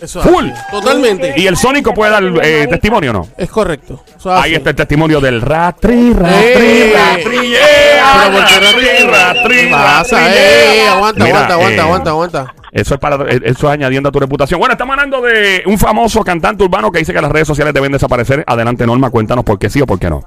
Eso 0.00 0.20
Full. 0.20 0.50
así. 0.50 0.60
Totalmente. 0.70 1.34
Y 1.36 1.46
el 1.46 1.56
Sónico 1.56 1.94
puede 1.94 2.10
dar 2.10 2.22
eh, 2.42 2.66
testimonio, 2.68 3.12
¿no? 3.12 3.28
Es 3.36 3.48
correcto. 3.48 4.02
Eso 4.16 4.32
Ahí 4.32 4.50
así. 4.50 4.54
está 4.54 4.70
el 4.70 4.76
testimonio 4.76 5.20
del 5.20 5.40
ratri, 5.40 6.12
ratri, 6.12 6.34
Eh. 6.36 6.92
ratri, 6.94 7.48
yeah, 7.48 8.22
Pero 8.24 8.36
¿por 8.36 8.46
qué 8.46 8.54
no 8.54 8.66
ratri, 8.66 9.10
ratri, 9.10 9.56
Eh, 9.58 9.68
yeah. 9.68 10.92
aguanta, 10.94 11.24
Mira, 11.24 11.36
aguanta, 11.36 11.54
aguanta, 11.54 11.76
eh, 11.76 11.80
aguanta, 11.80 12.10
aguanta. 12.10 12.54
Eso 12.72 12.94
es 12.94 13.00
para 13.00 13.16
eh, 13.32 13.40
eso 13.44 13.68
es 13.68 13.72
añadiendo 13.72 14.08
a 14.08 14.12
tu 14.12 14.18
reputación. 14.18 14.58
Bueno, 14.58 14.72
estamos 14.72 14.94
hablando 14.94 15.20
de 15.22 15.62
un 15.66 15.78
famoso 15.78 16.24
cantante 16.24 16.64
urbano 16.64 16.90
que 16.90 16.98
dice 16.98 17.12
que 17.12 17.20
las 17.22 17.30
redes 17.30 17.46
sociales 17.46 17.72
deben 17.72 17.92
desaparecer. 17.92 18.42
Adelante, 18.48 18.84
Norma, 18.86 19.10
cuéntanos 19.10 19.44
por 19.44 19.58
qué 19.60 19.70
sí 19.70 19.80
o 19.80 19.86
por 19.86 19.98
qué 20.00 20.10
no. 20.10 20.22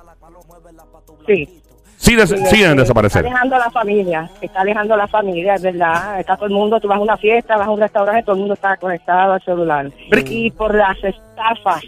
Sí. 1.28 1.62
Sí, 1.98 2.16
des- 2.16 2.30
deben 2.30 2.78
desaparecer. 2.78 3.26
Está 3.26 3.30
alejando 3.32 3.56
a 3.56 3.60
la 3.60 3.72
familia, 3.72 4.30
está 4.40 4.62
alejando 4.62 4.94
a 4.94 4.98
la 4.98 5.08
familia, 5.08 5.56
es 5.56 5.62
verdad. 5.64 6.20
Está 6.20 6.36
todo 6.36 6.46
el 6.46 6.54
mundo, 6.54 6.80
tú 6.80 6.88
vas 6.88 6.98
a 7.00 7.02
una 7.02 7.18
fiesta, 7.18 7.58
vas 7.58 7.68
a 7.68 7.72
un 7.72 7.80
restaurante, 7.80 8.24
todo 8.24 8.36
el 8.36 8.40
mundo 8.40 8.54
está 8.54 8.78
conectado 8.78 9.34
al 9.34 9.42
celular. 9.42 9.92
Pero- 10.10 10.24
Y 10.32 10.52
por 10.52 10.74
las 10.76 10.96
estafas 11.04 11.82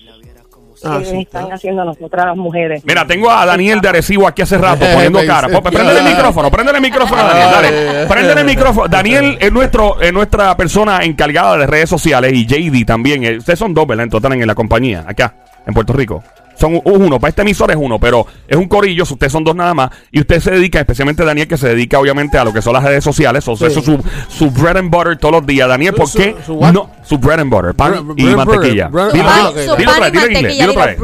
Ah, 0.82 0.96
que 1.00 1.06
sí, 1.06 1.18
están 1.24 1.42
claro. 1.42 1.56
haciendo 1.56 1.84
nosotras 1.84 2.26
las 2.28 2.38
mujeres. 2.38 2.82
Mira, 2.86 3.06
tengo 3.06 3.30
a 3.30 3.46
Daniel 3.46 3.82
de 3.82 3.90
Arecibo 3.90 4.26
aquí 4.26 4.44
hace 4.44 4.58
rato 4.58 4.86
poniendo 4.94 5.20
cara. 5.28 5.48
que 5.50 5.54
Pop, 5.54 5.68
Préndele 5.70 6.00
el 6.00 6.06
micrófono, 6.06 6.50
préndele 6.50 6.78
el 6.78 6.82
micrófono 6.82 7.22
a 7.22 7.26
Daniel, 7.26 7.48
dale. 7.52 8.00
Ay. 8.00 8.08
Préndele 8.08 8.40
el 8.42 8.48
micrófono. 8.48 8.88
Daniel 8.88 9.38
es 9.42 9.52
nuestro 9.52 10.00
es 10.00 10.14
nuestra 10.14 10.56
persona 10.56 11.00
encargada 11.04 11.58
de 11.58 11.68
redes 11.68 11.90
sociales 11.90 12.32
y 12.34 12.46
JD 12.46 12.86
también. 12.86 13.26
Eh, 13.26 13.38
Ustedes 13.40 13.60
son 13.60 13.74
dos, 13.74 13.86
¿verdad? 13.88 14.06
En 14.06 14.10
total 14.10 14.32
en 14.34 14.48
la 14.48 14.56
compañía, 14.56 15.04
acá, 15.06 15.34
en 15.68 15.74
Puerto 15.74 15.92
Rico. 15.92 16.24
Son 16.60 16.80
uno, 16.84 17.20
para 17.20 17.30
este 17.30 17.42
emisor 17.44 17.72
es 17.72 17.78
uno, 17.80 18.00
pero 18.00 18.26
es 18.48 18.58
un 18.58 18.68
corillo, 18.68 19.06
si 19.06 19.14
ustedes 19.14 19.32
son 19.32 19.44
dos 19.44 19.56
nada 19.56 19.74
más, 19.74 19.92
y 20.12 20.20
usted 20.20 20.40
se 20.42 20.52
dedica, 20.52 20.80
especialmente 20.80 21.24
Daniel, 21.24 21.48
que 21.48 21.58
se 21.58 21.70
dedica 21.70 21.98
obviamente 22.00 22.38
a 22.38 22.44
lo 22.44 22.52
que 22.52 22.62
son 22.62 22.74
las 22.74 22.84
redes 22.84 23.04
sociales, 23.04 23.48
o 23.48 23.56
sea, 23.56 23.70
Sí. 23.70 23.80
eso 23.80 23.94
es 23.94 24.02
su, 24.28 24.46
su 24.48 24.52
bread 24.52 24.78
and 24.78 24.92
butter 24.92 25.18
todos 25.18 25.36
los 25.36 25.46
días. 25.46 25.68
Daniel, 25.70 25.94
¿por 25.94 26.08
Su- 26.08 26.18
qué? 26.18 26.36
su 26.46 26.54
what? 26.56 26.74
no, 26.74 26.90
su 27.04 27.18
bread 27.18 27.40
and 27.40 27.50
butter, 27.52 27.74
pan 27.74 28.14
y 28.18 28.24
mantequilla. 28.26 28.88
Dilo, 28.90 29.00
ah, 29.02 29.10
dilo, 29.14 29.50
ok. 29.50 29.56
dilo 29.56 29.66
Su 29.66 29.72
otra 29.82 30.00
vez, 30.00 30.12
dilo 30.12 30.26
en 30.26 30.32
inglés, 30.32 30.34
mantequilla, 30.34 30.68
dilo 30.68 30.72
otra 30.72 30.86
vez, 30.86 30.96
en 30.98 31.04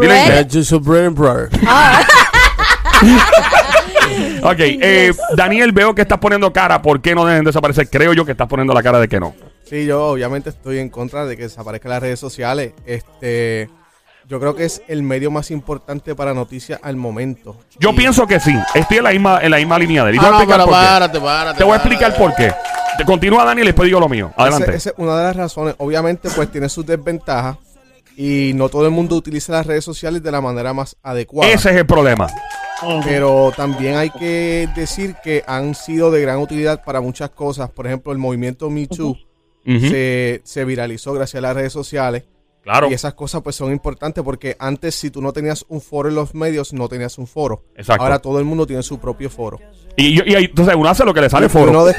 bread. 0.79 1.05
and 1.05 1.17
butter. 1.17 1.49
Ok, 4.43 4.59
eh, 4.59 5.11
Daniel, 5.35 5.71
veo 5.71 5.95
que 5.95 6.01
estás 6.03 6.19
poniendo 6.19 6.53
cara. 6.53 6.81
¿Por 6.81 7.01
qué 7.01 7.15
no 7.15 7.25
deben 7.25 7.43
desaparecer? 7.43 7.89
Creo 7.89 8.13
yo 8.13 8.25
que 8.25 8.31
estás 8.33 8.47
poniendo 8.47 8.73
la 8.73 8.83
cara 8.83 8.99
de 8.99 9.07
que 9.07 9.19
no. 9.19 9.33
Sí, 9.67 9.85
yo 9.85 10.05
obviamente 10.05 10.49
estoy 10.51 10.77
en 10.77 10.89
contra 10.89 11.25
de 11.25 11.35
que 11.35 11.43
desaparezcan 11.43 11.89
las 11.91 12.01
redes 12.01 12.19
sociales. 12.19 12.73
Este, 12.85 13.67
yo 14.27 14.39
creo 14.39 14.55
que 14.55 14.65
es 14.65 14.81
el 14.87 15.03
medio 15.03 15.29
más 15.31 15.51
importante 15.51 16.15
para 16.15 16.33
noticias 16.33 16.79
al 16.83 16.95
momento. 16.95 17.57
Yo 17.79 17.91
Y- 17.91 17.93
pienso 17.95 18.25
que 18.27 18.39
sí. 18.39 18.53
Estoy 18.73 18.97
en 18.97 19.03
la 19.03 19.11
misma, 19.11 19.39
en 19.41 19.51
la 19.51 19.57
misma 19.57 19.77
línea 19.79 20.03
de 20.03 20.09
él. 20.11 20.15
Y 20.15 20.19
te 20.19 20.25
Ah, 20.25 20.29
voy 20.29 20.35
a 20.35 20.37
no, 20.37 20.43
explicar 20.43 20.65
pero 20.65 20.71
por 20.71 20.79
qué. 20.81 20.87
párate, 20.87 21.19
párate. 21.19 21.57
Te 21.57 21.63
voy 21.63 21.73
a 21.73 21.77
párate. 21.77 21.95
explicar 21.95 22.17
por 22.17 22.35
qué. 22.35 22.53
Te 22.97 23.05
continúa 23.05 23.43
Daniel 23.45 23.65
y 23.65 23.69
después 23.69 23.85
digo 23.87 23.99
lo 23.99 24.07
mío. 24.09 24.31
Adelante. 24.37 24.75
Esa 24.75 24.89
es 24.91 24.95
una 24.97 25.17
de 25.17 25.23
las 25.25 25.35
razones. 25.35 25.75
Obviamente, 25.79 26.29
pues 26.35 26.49
tiene 26.51 26.69
sus 26.69 26.85
desventajas 26.85 27.57
y 28.17 28.53
no 28.55 28.69
todo 28.69 28.85
el 28.85 28.91
mundo 28.91 29.15
utiliza 29.15 29.51
las 29.51 29.65
redes 29.67 29.83
sociales 29.83 30.23
de 30.23 30.31
la 30.31 30.39
manera 30.41 30.73
más 30.73 30.95
adecuada. 31.03 31.51
Ese 31.51 31.71
es 31.71 31.75
el 31.75 31.85
problema. 31.85 32.27
Pero 33.03 33.51
también 33.55 33.95
hay 33.95 34.09
que 34.09 34.67
decir 34.75 35.15
que 35.23 35.43
han 35.47 35.75
sido 35.75 36.11
de 36.11 36.21
gran 36.21 36.37
utilidad 36.39 36.83
para 36.83 37.01
muchas 37.01 37.29
cosas. 37.31 37.69
Por 37.69 37.87
ejemplo, 37.87 38.11
el 38.11 38.17
movimiento 38.17 38.69
Me 38.69 38.87
Too 38.87 39.17
se, 39.65 40.41
se 40.43 40.65
viralizó 40.65 41.13
gracias 41.13 41.39
a 41.39 41.47
las 41.47 41.55
redes 41.55 41.73
sociales. 41.73 42.23
Claro. 42.65 42.89
Y 42.89 42.93
esas 42.93 43.13
cosas 43.13 43.41
pues 43.43 43.55
son 43.55 43.71
importantes 43.71 44.23
porque 44.23 44.57
antes 44.59 44.95
si 44.95 45.11
tú 45.11 45.21
no 45.21 45.31
tenías 45.31 45.63
un 45.69 45.79
foro 45.79 46.09
en 46.09 46.15
los 46.15 46.33
medios, 46.33 46.73
no 46.73 46.89
tenías 46.89 47.17
un 47.19 47.27
foro. 47.27 47.63
Exacto. 47.75 48.03
Ahora 48.03 48.17
todo 48.19 48.39
el 48.39 48.45
mundo 48.45 48.65
tiene 48.65 48.81
su 48.83 48.97
propio 48.99 49.29
foro. 49.29 49.59
Y, 49.95 50.19
y 50.29 50.35
ahí, 50.35 50.45
entonces 50.45 50.73
uno 50.75 50.89
hace 50.89 51.05
lo 51.05 51.13
que 51.13 51.21
le 51.21 51.29
sale 51.29 51.45
Y 51.45 51.49
foro. 51.49 51.69
Uno, 51.69 51.83
uno- 51.83 51.91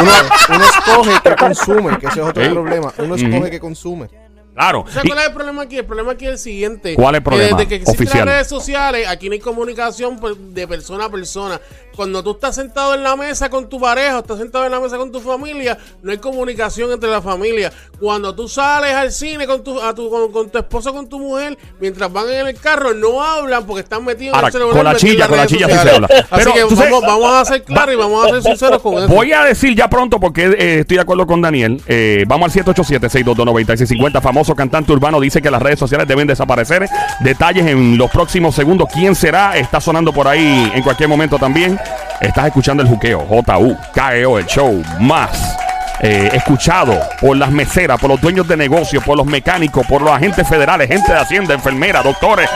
uno- 0.00 0.12
uno 0.54 0.64
escoge 0.64 1.20
que 1.22 1.36
consume, 1.36 1.98
que 1.98 2.06
ese 2.06 2.20
es 2.20 2.26
otro 2.26 2.42
Sí. 2.44 2.48
problema. 2.50 2.94
Uno 2.98 3.14
escoge 3.16 3.50
que 3.50 3.60
consume. 3.60 4.08
Claro. 4.56 4.84
¿Sabes 4.88 5.04
Y- 5.04 5.08
cuál 5.08 5.20
es 5.20 5.26
el 5.26 5.32
problema 5.34 5.62
aquí? 5.62 5.76
El 5.76 5.84
problema 5.84 6.12
aquí 6.12 6.24
es 6.24 6.30
el 6.32 6.38
siguiente. 6.38 6.94
¿Cuál 6.94 7.14
es 7.14 7.18
el 7.18 7.22
Que 7.24 7.30
problema 7.30 7.56
Desde 7.58 7.68
que 7.68 7.74
existen 7.76 7.94
oficial? 8.06 8.24
las 8.26 8.34
redes 8.34 8.48
sociales, 8.48 9.06
aquí 9.08 9.28
no 9.28 9.34
hay 9.34 9.38
comunicación 9.40 10.18
pues, 10.18 10.34
de 10.54 10.66
persona 10.66 11.04
a 11.04 11.10
persona. 11.10 11.60
Cuando 11.94 12.22
tú 12.22 12.32
estás 12.32 12.54
sentado 12.54 12.94
en 12.94 13.02
la 13.02 13.16
mesa 13.16 13.48
con 13.48 13.68
tu 13.70 13.78
pareja, 13.80 14.16
o 14.16 14.20
estás 14.20 14.38
sentado 14.38 14.64
en 14.66 14.70
la 14.72 14.80
mesa 14.80 14.98
con 14.98 15.10
tu 15.12 15.20
familia, 15.20 15.78
no 16.02 16.10
hay 16.10 16.18
comunicación 16.18 16.90
entre 16.92 17.08
la 17.10 17.22
familia. 17.22 17.72
Cuando 17.98 18.34
tú 18.34 18.48
sales 18.48 18.92
al 18.92 19.12
cine 19.12 19.46
con 19.46 19.62
tu, 19.64 19.80
a 19.80 19.94
tu, 19.94 20.10
con, 20.10 20.30
con 20.32 20.50
tu 20.50 20.58
esposo, 20.58 20.92
con 20.92 21.08
tu 21.08 21.18
mujer, 21.18 21.56
mientras 21.80 22.12
van 22.12 22.28
en 22.28 22.48
el 22.48 22.56
carro, 22.58 22.92
no 22.94 23.22
hablan 23.22 23.64
porque 23.66 23.80
están 23.82 24.04
metidos 24.04 24.34
Ahora, 24.34 24.48
en 24.48 24.54
el 24.54 24.60
celular. 24.60 24.74
con 24.76 24.84
la 24.84 24.96
chilla, 24.96 25.28
con 25.28 25.36
la 25.38 25.46
chilla 25.46 25.66
sí 25.68 25.78
se 25.88 25.90
habla. 25.94 26.06
Así 26.06 26.24
Pero, 26.30 26.52
que 26.52 26.76
sabes- 26.76 26.90
vamos, 27.02 27.32
a 27.34 27.44
ser 27.46 27.62
claros 27.62 27.94
y 27.94 27.96
vamos 27.98 28.26
a 28.26 28.28
ser 28.30 28.42
sinceros 28.42 28.82
con 28.82 28.94
eso. 28.94 29.08
Voy 29.08 29.32
a 29.32 29.44
decir 29.44 29.74
ya 29.74 29.88
pronto, 29.88 30.20
porque 30.20 30.44
eh, 30.46 30.78
estoy 30.80 30.96
de 30.98 31.02
acuerdo 31.02 31.26
con 31.26 31.40
Daniel. 31.40 31.80
eh, 31.86 32.24
vamos 32.26 32.54
al 32.56 32.64
787-622-9650. 32.64 34.20
Famoso 34.46 34.54
cantante 34.54 34.92
urbano 34.92 35.18
dice 35.18 35.42
que 35.42 35.50
las 35.50 35.60
redes 35.60 35.76
sociales 35.80 36.06
deben 36.06 36.24
desaparecer. 36.28 36.88
Detalles 37.18 37.66
en 37.66 37.98
los 37.98 38.08
próximos 38.12 38.54
segundos. 38.54 38.88
¿Quién 38.92 39.16
será? 39.16 39.56
Está 39.56 39.80
sonando 39.80 40.12
por 40.12 40.28
ahí 40.28 40.70
en 40.72 40.84
cualquier 40.84 41.08
momento 41.08 41.36
también. 41.36 41.76
Estás 42.20 42.46
escuchando 42.46 42.80
el 42.84 42.88
juqueo. 42.88 43.26
J-U-K-E-O, 43.26 44.38
el 44.38 44.46
show 44.46 44.80
más. 45.00 45.56
eh, 46.00 46.30
escuchado 46.34 46.96
por 47.20 47.36
las 47.36 47.50
meseras, 47.50 47.98
por 47.98 48.08
los 48.10 48.20
dueños 48.20 48.46
de 48.46 48.56
negocios, 48.56 49.02
por 49.02 49.16
los 49.16 49.26
mecánicos, 49.26 49.84
por 49.86 50.00
los 50.02 50.12
agentes 50.12 50.46
federales, 50.46 50.86
gente 50.88 51.10
de 51.10 51.18
Hacienda, 51.18 51.54
enfermeras, 51.54 52.04
doctores. 52.04 52.48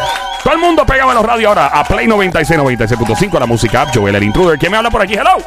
Todo 0.45 0.53
el 0.55 0.61
mundo 0.61 0.87
pegaba 0.87 1.11
en 1.13 1.17
los 1.19 1.27
radios 1.27 1.49
ahora 1.49 1.67
a 1.69 1.83
Play 1.83 2.07
96, 2.07 2.61
96.5, 2.61 3.41
la 3.41 3.47
música 3.47 3.83
app, 3.83 3.89
Joel, 3.93 4.15
el 4.15 4.23
intruder. 4.23 4.59
¿Quién 4.59 4.71
me 4.71 4.79
habla 4.79 4.91
por 4.91 5.03
aquí? 5.03 5.15
Hello. 5.15 5.39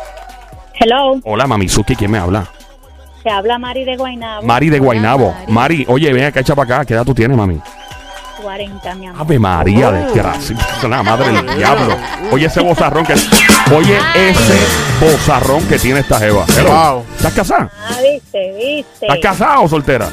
Hello, 0.74 1.20
Hola, 1.24 1.46
Mamizuki, 1.48 1.96
¿quién 1.96 2.12
me 2.12 2.18
habla? 2.18 2.46
Te 3.24 3.30
habla 3.30 3.58
Mari 3.58 3.86
de 3.86 3.96
Guaynabo. 3.96 4.46
Mari 4.46 4.70
de 4.70 4.80
Guainabo. 4.80 5.32
Mari. 5.32 5.52
Mari, 5.52 5.86
oye, 5.88 6.14
ven 6.14 6.26
acá, 6.26 6.42
echa 6.42 6.56
para 6.56 6.76
acá. 6.76 6.86
¿Qué 6.86 6.94
edad 6.94 7.06
tú 7.06 7.16
tienes, 7.16 7.38
mami? 7.38 7.60
40, 8.42 8.96
mi 8.96 9.08
amor. 9.08 9.22
Ave 9.22 9.40
María, 9.40 9.92
desgracia. 9.92 10.58
Es 10.78 10.84
la 10.84 11.02
madre 11.02 11.32
del 11.32 11.58
diablo. 11.58 11.96
Oye 12.32 12.48
ese 12.48 12.60
bozarrón 12.60 13.06
que... 13.06 13.14
Oye 13.74 13.98
ese 14.16 14.60
bozarrón 15.00 15.66
que 15.68 15.80
tiene 15.80 16.02
esta 16.02 16.20
jeva. 16.20 16.46
Hello. 16.58 16.70
Wow. 16.70 17.06
¿Estás 17.16 17.34
casada? 17.34 17.70
Ah, 17.88 17.96
viste, 18.02 18.54
viste. 18.58 19.06
¿Estás 19.06 19.20
casada 19.20 19.62
o 19.62 19.70
soltera? 19.70 20.10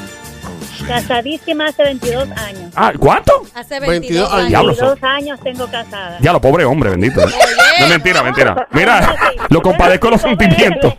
Casadísima 0.90 1.68
hace 1.68 1.84
22 1.84 2.30
años. 2.32 2.72
Ah, 2.74 2.92
¿cuánto? 2.98 3.32
Hace 3.54 3.78
22 3.78 3.88
22 4.00 4.28
años. 4.28 4.32
años. 4.38 4.48
Diablo. 4.48 4.68
22 4.74 5.02
años 5.04 5.40
tengo 5.40 5.66
casada. 5.70 6.18
Ya 6.20 6.32
lo 6.32 6.40
pobre 6.40 6.64
hombre, 6.64 6.90
bendito. 6.90 7.20
¿eh? 7.20 7.32
No 7.80 7.86
mentira, 7.88 8.22
mentira. 8.22 8.66
Mira, 8.72 9.14
lo 9.48 9.62
compadezco 9.62 10.10
los 10.10 10.20
sentimientos. 10.20 10.92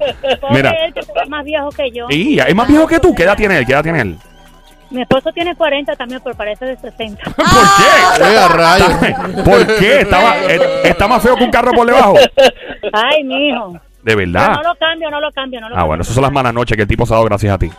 Mira. 0.50 0.72
él, 0.86 0.94
que 0.94 1.02
es 1.02 1.30
más 1.30 1.44
viejo 1.44 1.70
que 1.70 1.92
yo. 1.92 2.08
Y 2.10 2.40
es 2.40 2.56
más 2.56 2.68
viejo 2.68 2.88
que 2.88 3.00
tú. 3.00 3.14
¿Qué 3.14 3.24
edad 3.24 3.36
tiene 3.36 3.58
él? 3.58 3.66
¿Qué 3.66 3.74
edad 3.74 3.84
tiene 3.84 4.02
él? 4.02 4.18
Mi 4.90 5.02
esposo 5.02 5.32
tiene 5.34 5.56
40 5.56 5.96
también, 5.96 6.22
pero 6.24 6.36
parece 6.36 6.66
de 6.66 6.78
60. 6.78 7.24
¿Por 7.36 7.46
qué? 7.46 8.38
A 8.38 8.48
rayos. 8.48 8.94
¿Por 9.44 9.68
qué? 9.78 10.02
Eh, 10.02 10.82
está 10.84 11.08
más 11.08 11.22
feo 11.22 11.36
que 11.36 11.44
un 11.44 11.52
carro 11.52 11.72
por 11.72 11.86
debajo. 11.88 12.16
Ay, 12.94 13.24
mijo. 13.24 13.74
De 14.04 14.16
Pero 14.16 14.18
verdad. 14.18 14.56
no 14.56 14.64
lo 14.64 14.76
cambio, 14.76 15.12
no 15.12 15.22
lo 15.22 15.32
cambio, 15.32 15.62
no 15.62 15.70
lo 15.70 15.78
Ah, 15.78 15.84
bueno, 15.84 16.02
esas 16.02 16.16
son 16.16 16.24
las 16.24 16.32
malas 16.32 16.54
noches 16.54 16.76
que 16.76 16.82
el 16.82 16.88
tipo 16.88 17.06
se 17.06 17.14
ha 17.14 17.18
dado 17.18 17.26
gracias 17.26 17.54
a 17.54 17.58
ti. 17.60 17.70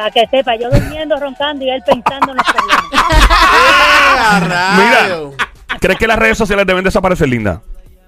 Para 0.00 0.10
que 0.12 0.26
sepa, 0.28 0.56
yo 0.56 0.70
durmiendo, 0.70 1.14
roncando 1.16 1.62
y 1.62 1.68
él 1.68 1.82
pensando 1.84 2.30
en 2.32 2.38
los 2.38 2.46
problemas. 2.46 2.84
Eh, 4.32 4.76
Mira. 4.76 5.78
¿crees 5.80 5.98
que 5.98 6.06
las 6.06 6.18
redes 6.18 6.38
sociales 6.38 6.66
deben 6.66 6.82
desaparecer, 6.84 7.28
Linda? 7.28 7.60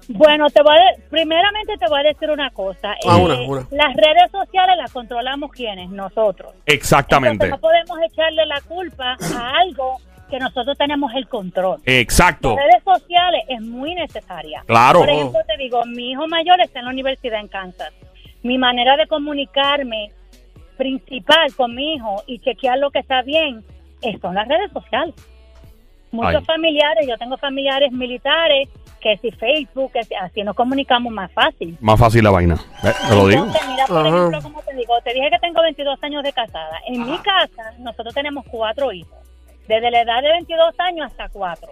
Bueno, 0.07 0.49
te 0.49 0.61
voy 0.63 0.75
a 0.75 0.79
de- 0.79 1.03
primeramente 1.09 1.77
te 1.77 1.87
voy 1.87 1.99
a 1.99 2.03
decir 2.03 2.29
una 2.31 2.49
cosa. 2.49 2.93
Eh, 2.93 3.07
Ah, 3.07 3.17
una, 3.17 3.35
una. 3.41 3.67
Las 3.71 3.93
redes 3.95 4.31
sociales 4.31 4.75
las 4.77 4.91
controlamos 4.91 5.51
quienes, 5.51 5.89
nosotros. 5.89 6.53
Exactamente. 6.65 7.45
Entonces, 7.45 7.51
no 7.51 7.59
podemos 7.61 8.11
echarle 8.11 8.45
la 8.47 8.61
culpa 8.61 9.15
a 9.37 9.51
algo 9.59 9.97
que 10.29 10.39
nosotros 10.39 10.75
tenemos 10.77 11.13
el 11.13 11.27
control. 11.27 11.79
Exacto. 11.85 12.55
Las 12.55 12.65
redes 12.65 12.83
sociales 12.83 13.43
es 13.49 13.61
muy 13.61 13.93
necesaria. 13.95 14.63
Claro. 14.65 14.99
Por 15.01 15.09
ejemplo, 15.09 15.39
te 15.47 15.57
digo, 15.61 15.85
mi 15.85 16.11
hijo 16.11 16.27
mayor 16.27 16.59
está 16.61 16.79
en 16.79 16.85
la 16.85 16.91
universidad 16.91 17.39
en 17.39 17.47
Kansas. 17.49 17.91
Mi 18.41 18.57
manera 18.57 18.97
de 18.97 19.05
comunicarme 19.07 20.11
principal 20.73 21.53
con 21.55 21.73
mi 21.75 21.95
hijo 21.95 22.23
y 22.27 22.39
chequear 22.39 22.77
lo 22.79 22.91
que 22.91 22.99
está 22.99 23.21
bien 23.21 23.63
eh, 24.01 24.17
son 24.21 24.35
las 24.35 24.47
redes 24.47 24.71
sociales. 24.71 25.15
Muchos 26.11 26.35
Ay. 26.41 26.45
familiares, 26.45 27.07
yo 27.07 27.17
tengo 27.17 27.37
familiares 27.37 27.91
militares 27.91 28.69
que 29.01 29.17
si 29.17 29.31
Facebook, 29.31 29.91
que 29.91 30.03
si- 30.03 30.13
así 30.15 30.43
nos 30.43 30.55
comunicamos 30.55 31.11
más 31.11 31.31
fácil. 31.33 31.75
Más 31.81 31.99
fácil 31.99 32.23
la 32.23 32.29
vaina. 32.31 32.55
¿Eh? 32.83 32.91
Te 33.09 33.15
lo 33.15 33.27
digo. 33.27 33.45
Entonces, 33.45 33.67
mira, 33.69 33.85
por 33.87 33.97
Ajá. 34.05 34.07
ejemplo, 34.17 34.41
como 34.41 34.61
te 34.61 34.75
digo, 34.75 34.93
te 35.03 35.13
dije 35.13 35.29
que 35.31 35.39
tengo 35.39 35.61
22 35.61 36.01
años 36.03 36.23
de 36.23 36.31
casada. 36.31 36.79
En 36.87 37.05
mi 37.09 37.17
casa, 37.17 37.73
nosotros 37.79 38.13
tenemos 38.13 38.45
cuatro 38.49 38.91
hijos, 38.93 39.17
desde 39.67 39.89
la 39.91 40.01
edad 40.01 40.21
de 40.21 40.29
22 40.31 40.79
años 40.79 41.07
hasta 41.11 41.27
cuatro. 41.29 41.69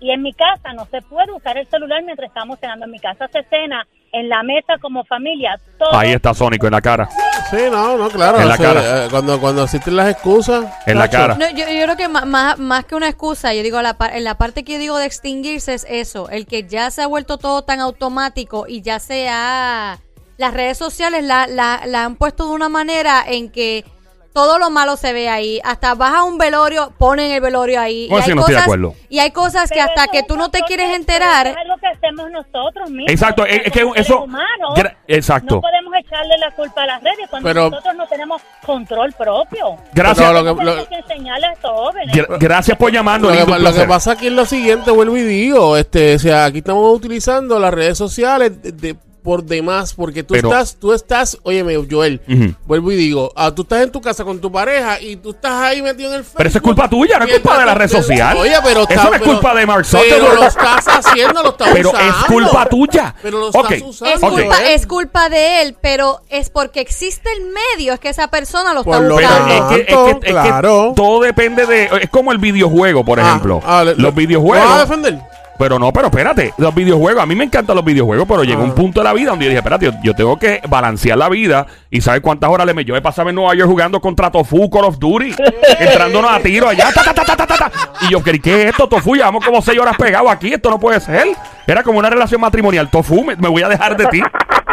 Y 0.00 0.10
en 0.10 0.22
mi 0.22 0.32
casa 0.32 0.72
no 0.74 0.86
se 0.86 1.02
puede 1.02 1.30
usar 1.32 1.58
el 1.58 1.66
celular 1.68 2.02
mientras 2.04 2.28
estamos 2.28 2.58
cenando. 2.60 2.84
En 2.86 2.92
mi 2.92 3.00
casa 3.00 3.28
se 3.28 3.42
cena 3.44 3.86
en 4.12 4.28
la 4.28 4.42
mesa 4.42 4.78
como 4.80 5.04
familia. 5.04 5.60
Todo 5.78 5.94
Ahí 5.96 6.12
está 6.12 6.32
Sónico 6.34 6.66
en 6.66 6.72
la 6.72 6.80
cara. 6.80 7.08
Sí, 7.50 7.56
no, 7.70 7.96
no, 7.96 8.10
claro. 8.10 8.40
En 8.40 8.48
la 8.48 8.58
cara. 8.58 9.04
eh, 9.04 9.08
cuando, 9.10 9.40
cuando 9.40 9.62
existen 9.64 9.96
las 9.96 10.10
excusas. 10.10 10.66
En 10.86 10.98
la 10.98 11.08
cara. 11.08 11.34
No, 11.34 11.48
yo, 11.50 11.66
yo 11.66 11.82
creo 11.84 11.96
que 11.96 12.08
ma- 12.08 12.26
más, 12.26 12.58
más 12.58 12.84
que 12.84 12.94
una 12.94 13.08
excusa, 13.08 13.54
yo 13.54 13.62
digo, 13.62 13.80
la, 13.80 13.94
par- 13.96 14.14
en 14.14 14.24
la 14.24 14.36
parte 14.36 14.64
que 14.64 14.74
yo 14.74 14.78
digo 14.78 14.98
de 14.98 15.06
extinguirse 15.06 15.72
es 15.72 15.86
eso, 15.88 16.28
el 16.28 16.46
que 16.46 16.64
ya 16.68 16.90
se 16.90 17.02
ha 17.02 17.06
vuelto 17.06 17.38
todo 17.38 17.62
tan 17.62 17.80
automático 17.80 18.66
y 18.68 18.82
ya 18.82 18.98
se 18.98 19.28
ha... 19.30 19.98
Las 20.36 20.54
redes 20.54 20.78
sociales 20.78 21.24
la, 21.24 21.46
la, 21.46 21.80
la 21.86 22.04
han 22.04 22.16
puesto 22.16 22.46
de 22.46 22.52
una 22.52 22.68
manera 22.68 23.24
en 23.26 23.50
que 23.50 23.84
todo 24.32 24.58
lo 24.60 24.70
malo 24.70 24.96
se 24.96 25.12
ve 25.12 25.28
ahí. 25.28 25.60
Hasta 25.64 25.94
vas 25.94 26.14
a 26.14 26.22
un 26.22 26.38
velorio, 26.38 26.92
ponen 26.96 27.32
el 27.32 27.40
velorio 27.40 27.80
ahí. 27.80 28.06
¿Cómo 28.08 28.18
y, 28.18 28.22
así 28.22 28.30
hay 28.30 28.34
no 28.36 28.42
estoy 28.42 28.54
de 28.54 28.60
cosas, 28.60 28.64
acuerdo? 28.66 28.94
y 29.08 29.18
hay 29.18 29.30
cosas 29.32 29.68
que 29.68 29.76
Pero 29.80 29.88
hasta 29.88 30.02
eso 30.04 30.12
que 30.12 30.18
es 30.20 30.26
tú 30.28 30.36
no 30.36 30.50
te 30.50 30.60
control 30.60 30.76
quieres 30.76 30.94
enterar... 30.96 31.46
Es 31.48 31.56
algo 31.56 31.74
que 31.77 31.77
hacemos 32.02 32.30
nosotros 32.30 32.90
mismos. 32.90 33.10
Exacto, 33.10 33.44
es- 33.46 33.62
es 33.66 33.72
que 33.72 33.86
eso- 33.96 34.22
humanos. 34.24 34.74
Gra- 34.76 34.96
exacto. 35.06 35.56
No 35.56 35.60
podemos 35.60 35.92
echarle 35.98 36.38
la 36.38 36.50
culpa 36.52 36.82
a 36.82 36.86
las 36.86 37.02
redes 37.02 37.26
cuando 37.30 37.48
Pero- 37.48 37.70
nosotros 37.70 37.96
no 37.96 38.06
tenemos 38.06 38.42
control 38.64 39.12
propio. 39.12 39.76
Gracias. 39.92 40.26
Pero 40.28 40.42
lo 40.42 40.44
que- 40.54 40.58
Tenemos 40.60 40.82
lo- 40.82 40.88
que 40.88 40.94
enseñarle 40.96 41.46
a 41.46 41.52
estos 41.52 41.70
jóvenes. 41.72 42.14
Gra- 42.16 42.36
gracias 42.38 42.76
por 42.78 42.92
llamarnos. 42.92 43.36
Lo 43.36 43.46
que, 43.46 43.58
lo 43.58 43.88
pasa 43.88 44.12
aquí 44.12 44.26
es 44.28 44.32
lo 44.32 44.44
siguiente, 44.44 44.90
vuelvo 44.90 45.16
y 45.16 45.22
digo, 45.22 45.76
este, 45.76 46.14
o 46.14 46.18
sea, 46.18 46.44
aquí 46.46 46.58
estamos 46.58 46.94
utilizando 46.94 47.58
las 47.58 47.72
redes 47.74 47.98
sociales 47.98 48.62
de, 48.62 48.72
de- 48.72 48.96
por 49.28 49.44
demás, 49.44 49.92
porque 49.92 50.22
tú 50.22 50.32
Pero- 50.32 50.48
estás, 50.48 50.76
tú 50.80 50.90
estás, 50.94 51.36
óyeme, 51.42 51.74
Joel, 51.90 52.22
vuelvo 52.64 52.92
y 52.92 52.96
digo, 52.96 53.30
ah, 53.36 53.54
tú 53.54 53.60
estás 53.60 53.82
en 53.82 53.92
tu 53.92 54.00
casa 54.00 54.24
con 54.24 54.40
tu 54.40 54.50
pareja 54.50 54.98
y 55.02 55.16
tú 55.16 55.32
estás 55.32 55.52
ahí 55.52 55.82
metido 55.82 56.08
en 56.08 56.16
el 56.16 56.22
Facebook. 56.22 56.38
Pero 56.38 56.48
eso 56.48 56.56
es 56.58 56.62
culpa 56.64 56.88
tuya, 56.88 57.18
no 57.18 57.26
es 57.26 57.32
culpa 57.34 57.58
de 57.58 57.66
la 57.66 57.74
red 57.74 57.88
social. 57.90 58.38
Oye, 58.38 58.54
pero 58.64 58.80
Eso 58.84 58.88
está- 58.88 59.04
no 59.04 59.14
es 59.14 59.20
pero- 59.20 59.32
culpa 59.32 59.54
de 59.54 59.66
Mark 59.66 59.86
Pero 59.90 60.02
Zuckerberg. 60.02 60.34
lo 60.34 60.44
estás 60.44 60.88
haciendo, 60.88 61.42
lo 61.42 61.50
estás 61.50 61.68
Pero 61.74 61.90
usando. 61.90 62.10
es 62.18 62.24
culpa 62.24 62.66
tuya. 62.70 63.14
Pero 63.22 63.38
lo 63.38 63.46
estás 63.48 63.82
usando. 63.82 64.14
Es 64.14 64.20
culpa, 64.20 64.64
es 64.70 64.86
culpa 64.86 65.28
de 65.28 65.60
él, 65.60 65.76
pero 65.78 66.22
es 66.30 66.48
porque 66.48 66.80
existe 66.80 67.28
el 67.30 67.42
medio, 67.52 67.92
es 67.92 68.00
que 68.00 68.08
esa 68.08 68.28
persona 68.28 68.72
lo 68.72 68.82
Por 68.82 68.94
está 68.94 69.06
lo 69.08 69.16
Pero 69.16 69.28
buscando. 69.28 69.54
es 69.54 69.60
que, 69.60 69.80
es 69.80 69.86
que- 69.98 70.10
es 70.10 70.16
que 70.20 70.30
Claro. 70.30 70.92
todo 70.96 71.20
depende 71.20 71.66
de. 71.66 71.90
Es 72.00 72.08
como 72.08 72.32
el 72.32 72.38
videojuego, 72.38 73.04
por 73.04 73.20
Ah, 73.20 73.28
ejemplo. 73.28 73.60
ah, 73.66 73.84
le- 73.84 73.90
los 73.90 73.98
¿Lo 73.98 74.04
vas 74.08 74.14
a 74.14 74.16
videojuegos. 74.20 74.78
defender? 74.78 75.18
Pero 75.58 75.78
no, 75.78 75.92
pero 75.92 76.06
espérate. 76.06 76.54
Los 76.58 76.74
videojuegos. 76.74 77.22
A 77.22 77.26
mí 77.26 77.34
me 77.34 77.44
encantan 77.44 77.74
los 77.74 77.84
videojuegos, 77.84 78.26
pero 78.28 78.44
llegó 78.44 78.62
Ah. 78.62 78.64
un 78.66 78.74
punto 78.74 79.00
de 79.00 79.04
la 79.04 79.12
vida 79.12 79.30
donde 79.30 79.44
yo 79.46 79.48
dije, 79.50 79.58
espérate, 79.58 79.86
yo, 79.86 79.92
yo 80.04 80.14
tengo 80.14 80.38
que 80.38 80.60
balancear 80.68 81.18
la 81.18 81.28
vida 81.28 81.66
y 81.90 82.00
saber 82.00 82.22
cuántas 82.22 82.48
horas 82.50 82.66
le 82.66 82.74
me. 82.74 82.84
Yo 82.84 82.94
me 82.94 83.02
pasaba 83.02 83.30
en 83.30 83.36
Nueva 83.36 83.54
York 83.54 83.68
jugando 83.68 84.00
contra 84.00 84.30
Tofu, 84.30 84.70
Call 84.70 84.84
of 84.84 84.98
Duty, 84.98 85.34
entrándonos 85.80 86.30
a 86.30 86.40
tiro 86.40 86.68
allá. 86.68 86.90
ta, 86.94 87.02
ta, 87.02 87.12
ta, 87.12 87.36
ta, 87.36 87.46
ta. 87.46 87.70
Y 88.02 88.12
yo, 88.12 88.22
¿qué 88.22 88.38
qué 88.40 88.62
es 88.62 88.70
esto, 88.70 88.88
Tofu? 88.88 89.14
Llevamos 89.16 89.44
como 89.44 89.60
seis 89.60 89.78
horas 89.80 89.96
pegados 89.96 90.30
aquí. 90.30 90.52
Esto 90.52 90.70
no 90.70 90.78
puede 90.78 91.00
ser. 91.00 91.26
Era 91.66 91.82
como 91.82 91.98
una 91.98 92.08
relación 92.08 92.40
matrimonial. 92.40 92.88
Tofu, 92.88 93.24
me, 93.24 93.36
me 93.36 93.48
voy 93.48 93.62
a 93.62 93.68
dejar 93.68 93.96
de 93.96 94.06
ti. 94.06 94.22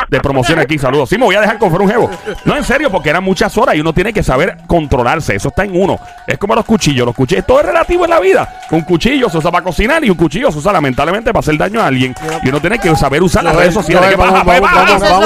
De 0.09 0.19
promoción 0.19 0.59
aquí, 0.59 0.77
saludos. 0.77 1.09
Sí, 1.09 1.17
me 1.17 1.25
voy 1.25 1.35
a 1.35 1.41
dejar 1.41 1.57
con 1.57 1.73
un 1.81 1.89
jevo. 1.89 2.09
No, 2.45 2.55
en 2.55 2.63
serio, 2.63 2.91
porque 2.91 3.09
eran 3.09 3.23
muchas 3.23 3.57
horas 3.57 3.75
y 3.75 3.79
uno 3.81 3.93
tiene 3.93 4.13
que 4.13 4.21
saber 4.23 4.57
controlarse. 4.67 5.35
Eso 5.35 5.49
está 5.49 5.63
en 5.63 5.79
uno. 5.79 5.99
Es 6.27 6.37
como 6.37 6.55
los 6.55 6.65
cuchillos. 6.65 7.05
Los 7.05 7.15
cuchillos, 7.15 7.45
todo 7.45 7.59
es 7.59 7.65
relativo 7.65 8.03
en 8.05 8.11
la 8.11 8.19
vida. 8.19 8.59
Un 8.71 8.81
cuchillo 8.81 9.29
se 9.29 9.37
usa 9.37 9.51
para 9.51 9.63
cocinar 9.63 10.03
y 10.03 10.09
un 10.09 10.17
cuchillo 10.17 10.51
se 10.51 10.59
usa 10.59 10.71
lamentablemente 10.71 11.31
para 11.31 11.39
hacer 11.39 11.57
daño 11.57 11.81
a 11.81 11.87
alguien. 11.87 12.13
Y 12.43 12.49
uno 12.49 12.59
tiene 12.61 12.79
que 12.79 12.95
saber 12.95 13.23
usar 13.23 13.43
las 13.43 13.55
redes 13.55 13.73
sociales. 13.73 14.15
Joel, 14.15 14.15
¿Qué 14.15 14.17
pasa, 14.17 14.43
vamos, 14.43 14.69
a 14.71 14.97
ser, 14.99 15.07
eso- 15.07 15.19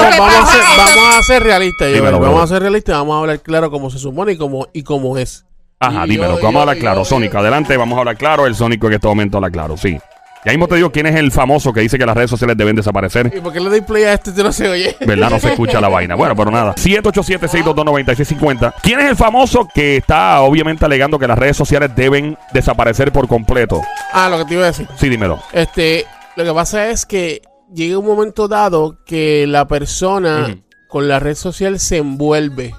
vamos 0.78 1.16
a 1.18 1.24
ser 1.24 1.44
realistas, 1.44 1.88
Joel, 2.00 2.14
vamos 2.20 2.44
a 2.44 2.48
ser 2.48 2.62
realistas, 2.62 2.96
vamos 2.96 3.16
a 3.16 3.20
hablar 3.20 3.40
claro 3.42 3.70
como 3.72 3.90
se 3.90 4.00
supone 4.00 4.34
y 4.34 4.38
como, 4.38 4.68
y 4.74 4.84
como 4.84 5.18
es. 5.18 5.46
Ajá, 5.82 6.06
Y 6.06 6.10
dímelo. 6.12 6.38
yo- 6.38 6.44
Vamos 6.44 6.60
a 6.60 6.62
hablar 6.64 6.78
claro. 6.78 7.06
Sónico, 7.06 7.38
adelante. 7.38 7.78
Vamos 7.78 7.96
a 7.96 8.00
hablar 8.00 8.18
claro. 8.18 8.46
El 8.46 8.56
Sónico 8.56 8.88
en 8.88 8.94
este 8.94 9.08
momento 9.08 9.38
habla 9.38 9.50
claro. 9.50 9.78
Sí. 9.78 9.98
Ya 10.46 10.52
mismo 10.54 10.68
te 10.70 10.76
digo 10.76 10.90
quién 10.92 11.06
es 11.06 11.16
el 11.16 11.32
famoso 11.32 11.74
que 11.74 11.82
dice 11.82 11.98
que 11.98 12.06
las 12.06 12.16
redes 12.16 12.30
sociales 12.30 12.56
deben 12.56 12.76
desaparecer. 12.76 13.32
¿Y 13.36 13.42
por 13.42 13.52
qué 13.52 13.60
le 13.60 13.70
doy 13.70 13.82
play 13.82 14.04
a 14.04 14.14
este 14.14 14.32
si 14.32 14.42
no 14.42 14.52
se 14.54 14.70
oye? 14.70 14.96
¿Verdad? 15.06 15.30
No 15.30 15.40
se 15.40 15.50
escucha 15.52 15.82
la 15.82 15.90
vaina. 15.90 16.16
Bueno, 16.16 16.34
pero 16.36 16.50
nada. 16.50 16.74
787-622-9650. 16.76 18.74
¿Quién 18.82 19.00
es 19.00 19.06
el 19.10 19.16
famoso 19.16 19.68
que 19.74 19.98
está 19.98 20.42
obviamente 20.42 20.86
alegando 20.86 21.20
que 21.20 21.28
las 21.28 21.38
redes 21.38 21.58
sociales 21.58 21.92
deben 21.96 22.38
desaparecer 22.54 23.12
por 23.12 23.28
completo? 23.28 23.82
Ah, 24.14 24.30
lo 24.30 24.38
que 24.40 24.46
te 24.46 24.54
iba 24.54 24.64
a 24.64 24.68
decir. 24.68 24.88
Sí, 24.98 25.10
dímelo. 25.10 25.40
Este, 25.52 26.06
lo 26.36 26.44
que 26.44 26.54
pasa 26.54 26.90
es 26.90 27.06
que 27.06 27.42
llega 27.74 27.98
un 27.98 28.06
momento 28.06 28.48
dado 28.48 28.98
que 29.06 29.46
la 29.48 29.68
persona 29.68 30.58
con 30.88 31.08
la 31.08 31.20
red 31.20 31.36
social 31.36 31.80
se 31.80 31.98
envuelve. 31.98 32.74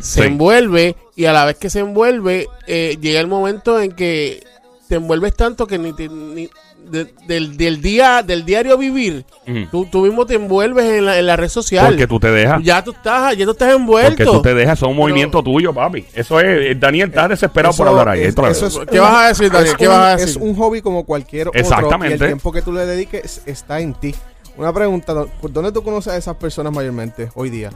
Se 0.00 0.22
Sí. 0.22 0.22
envuelve 0.22 0.96
y 1.16 1.26
a 1.26 1.32
la 1.32 1.44
vez 1.44 1.56
que 1.56 1.68
se 1.70 1.80
envuelve, 1.80 2.48
eh, 2.66 2.96
llega 3.00 3.20
el 3.20 3.26
momento 3.28 3.78
en 3.80 3.92
que 3.92 4.42
te 4.88 4.94
envuelves 4.96 5.34
tanto 5.36 5.66
que 5.66 5.78
ni, 5.78 5.92
te- 5.92 6.08
ni- 6.08 6.48
de- 6.90 7.12
del, 7.26 7.56
del 7.56 7.80
día 7.82 8.22
del 8.22 8.44
diario 8.44 8.76
vivir, 8.78 9.24
Ujú. 9.46 9.66
tú, 9.70 9.86
tú 9.86 10.02
mismo 10.02 10.24
te 10.26 10.34
envuelves 10.34 10.84
en 10.84 11.04
la, 11.04 11.18
en 11.18 11.26
la 11.26 11.36
red 11.36 11.48
social. 11.48 11.86
Porque 11.86 12.06
tú 12.06 12.18
te 12.20 12.30
dejas. 12.30 12.62
ya 12.62 12.82
tú 12.82 12.92
estás, 12.92 13.36
ya 13.36 13.44
tú 13.44 13.50
estás 13.52 13.74
envuelto. 13.74 14.10
Porque 14.10 14.24
tú 14.24 14.42
te 14.42 14.54
dejas, 14.54 14.78
es 14.78 14.82
un 14.88 14.96
movimiento 14.96 15.42
tuyo, 15.42 15.72
papi. 15.74 16.04
Eso 16.14 16.40
es, 16.40 16.46
eh, 16.72 16.74
Daniel, 16.78 17.08
estás 17.08 17.28
desesperado 17.30 17.74
por 17.76 17.88
hablar 17.88 18.08
ahí. 18.10 18.22
es- 18.22 18.36
eso 18.36 18.66
es 18.66 18.78
¿Qué 18.90 18.98
un- 19.00 19.06
vas 19.06 19.14
a 19.24 19.28
decir, 19.28 19.50
Daniel? 19.50 19.70
es 19.72 19.76
¿Qué 19.76 19.88
un- 19.88 19.94
vas 19.94 20.00
a 20.06 20.10
decir? 20.16 20.28
Es 20.28 20.36
un 20.36 20.56
hobby 20.56 20.80
como 20.82 21.04
cualquier 21.04 21.48
otro. 21.48 21.60
Exactamente. 21.60 22.16
Y 22.16 22.20
el 22.20 22.26
tiempo 22.26 22.52
que 22.52 22.62
tú 22.62 22.72
le 22.72 22.86
dediques 22.86 23.42
está 23.46 23.80
en 23.80 23.94
ti. 23.94 24.14
Una 24.56 24.72
pregunta, 24.72 25.12
¿dó- 25.12 25.28
¿por 25.40 25.52
dónde 25.52 25.70
tú 25.72 25.82
conoces 25.82 26.12
a 26.12 26.16
esas 26.16 26.36
personas 26.36 26.72
mayormente 26.72 27.28
hoy 27.34 27.50
día? 27.50 27.70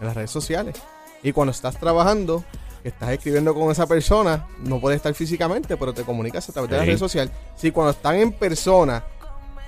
En 0.00 0.06
las 0.06 0.14
redes 0.14 0.30
sociales. 0.30 0.76
Y 1.22 1.32
cuando 1.32 1.52
estás 1.52 1.78
trabajando, 1.80 2.44
que 2.86 2.90
estás 2.90 3.10
escribiendo 3.10 3.52
con 3.52 3.68
esa 3.72 3.84
persona, 3.84 4.46
no 4.62 4.78
puedes 4.78 4.98
estar 4.98 5.12
físicamente, 5.12 5.76
pero 5.76 5.92
te 5.92 6.04
comunicas 6.04 6.48
a 6.48 6.52
través 6.52 6.70
de 6.70 6.76
la 6.76 6.84
red 6.84 6.96
social. 6.96 7.28
Si 7.56 7.72
cuando 7.72 7.90
están 7.90 8.14
en 8.14 8.30
persona, 8.30 9.02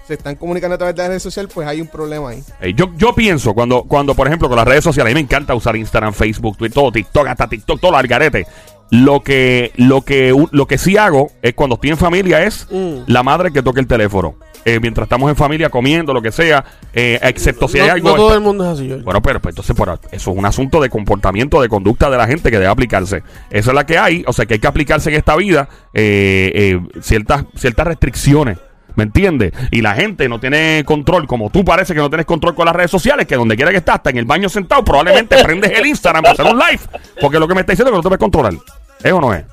se 0.07 0.15
están 0.15 0.37
comunicando 0.37 0.77
a 0.77 0.79
través 0.79 0.95
de 0.95 1.03
la 1.03 1.09
red 1.09 1.19
social, 1.19 1.49
pues 1.53 1.67
hay 1.67 1.81
un 1.81 1.89
problema 1.89 2.31
ahí. 2.31 2.45
Yo, 2.77 2.95
yo 2.97 3.13
pienso, 3.17 3.55
cuando, 3.55 3.83
cuando, 3.83 4.15
por 4.15 4.29
ejemplo, 4.29 4.49
con 4.49 4.57
las 4.57 4.69
redes 4.69 4.85
sociales, 4.85 5.11
a 5.11 5.13
mí 5.13 5.15
me 5.15 5.25
encanta 5.25 5.53
usar 5.57 5.75
Instagram, 5.75 6.15
Facebook, 6.15 6.59
Twitter, 6.59 6.75
todo, 6.77 6.93
TikTok, 6.93 7.27
hasta 7.27 7.49
TikTok, 7.49 7.81
todo 7.81 7.91
lo 7.91 7.97
algarete. 7.97 8.47
Lo 8.91 9.21
que, 9.21 9.73
lo 9.77 10.03
que, 10.03 10.35
lo 10.51 10.67
que 10.67 10.79
sí 10.79 10.97
hago 10.97 11.31
es 11.43 11.55
cuando 11.55 11.75
estoy 11.75 11.91
en 11.91 11.99
familia 11.99 12.43
es 12.45 12.67
Mm. 12.71 13.05
la 13.07 13.23
madre 13.23 13.53
que 13.53 13.63
toque 13.63 13.81
el 13.81 13.87
teléfono. 13.87 14.37
Eh, 14.65 14.81
mientras 14.81 15.07
estamos 15.07 15.31
en 15.31 15.37
familia 15.37 15.71
comiendo, 15.71 16.13
lo 16.13 16.21
que 16.21 16.33
sea, 16.33 16.65
eh, 16.93 17.19
excepto 17.23 17.69
si 17.69 17.79
hay 17.79 17.89
algo. 17.89 18.11
no 18.11 18.17
todo 18.17 18.35
el 18.35 18.41
mundo 18.41 18.65
es 18.65 18.71
así. 18.71 18.87
George. 18.87 19.05
Bueno, 19.05 19.23
pero 19.23 19.41
pues, 19.41 19.53
entonces 19.53 19.75
por, 19.75 19.89
eso 19.89 20.31
es 20.31 20.37
un 20.37 20.45
asunto 20.45 20.81
de 20.81 20.91
comportamiento, 20.91 21.61
de 21.63 21.69
conducta 21.69 22.11
de 22.11 22.17
la 22.17 22.27
gente 22.27 22.51
que 22.51 22.59
debe 22.59 22.71
aplicarse. 22.71 23.23
Esa 23.51 23.71
es 23.71 23.75
la 23.75 23.87
que 23.87 23.99
hay, 23.99 24.25
o 24.27 24.33
sea 24.33 24.47
que 24.47 24.55
hay 24.55 24.61
que 24.61 24.67
aplicarse 24.67 25.11
en 25.11 25.17
esta 25.17 25.37
vida 25.37 25.69
eh, 25.95 26.53
eh, 26.55 26.81
ciertas, 27.01 27.45
ciertas 27.57 27.87
restricciones. 27.87 28.59
¿Me 28.97 29.05
entiendes? 29.05 29.53
Y 29.71 29.81
la 29.81 29.95
gente 29.95 30.29
no 30.29 30.41
tiene 30.41 30.83
control, 30.85 31.29
como 31.29 31.51
tú 31.51 31.65
parece 31.65 31.95
que 31.95 32.01
no 32.01 32.09
tienes 32.09 32.27
control 32.27 32.57
con 32.57 32.67
las 32.67 32.75
redes 32.75 32.91
sociales, 32.91 33.29
que 33.29 33.37
donde 33.37 33.55
quiera 33.55 33.71
que 33.71 33.77
estás, 33.77 33.95
hasta 33.97 34.11
en 34.11 34.19
el 34.19 34.25
baño 34.25 34.49
sentado, 34.49 34.85
probablemente 34.85 35.37
prendes 35.45 35.71
el 35.71 35.87
Instagram 35.87 36.25
para 36.25 36.33
hacer 36.33 36.47
un 36.47 36.59
live. 36.59 36.81
Porque 37.21 37.39
lo 37.39 37.47
que 37.47 37.55
me 37.55 37.61
está 37.61 37.75
diciendo 37.75 37.91
es 37.91 37.93
que 37.93 37.97
no 37.97 38.03
te 38.03 38.09
puedes 38.09 38.19
controlar. 38.19 38.55
¿Es 39.03 39.13
o 39.13 39.21
no 39.21 39.33
es? 39.35 39.45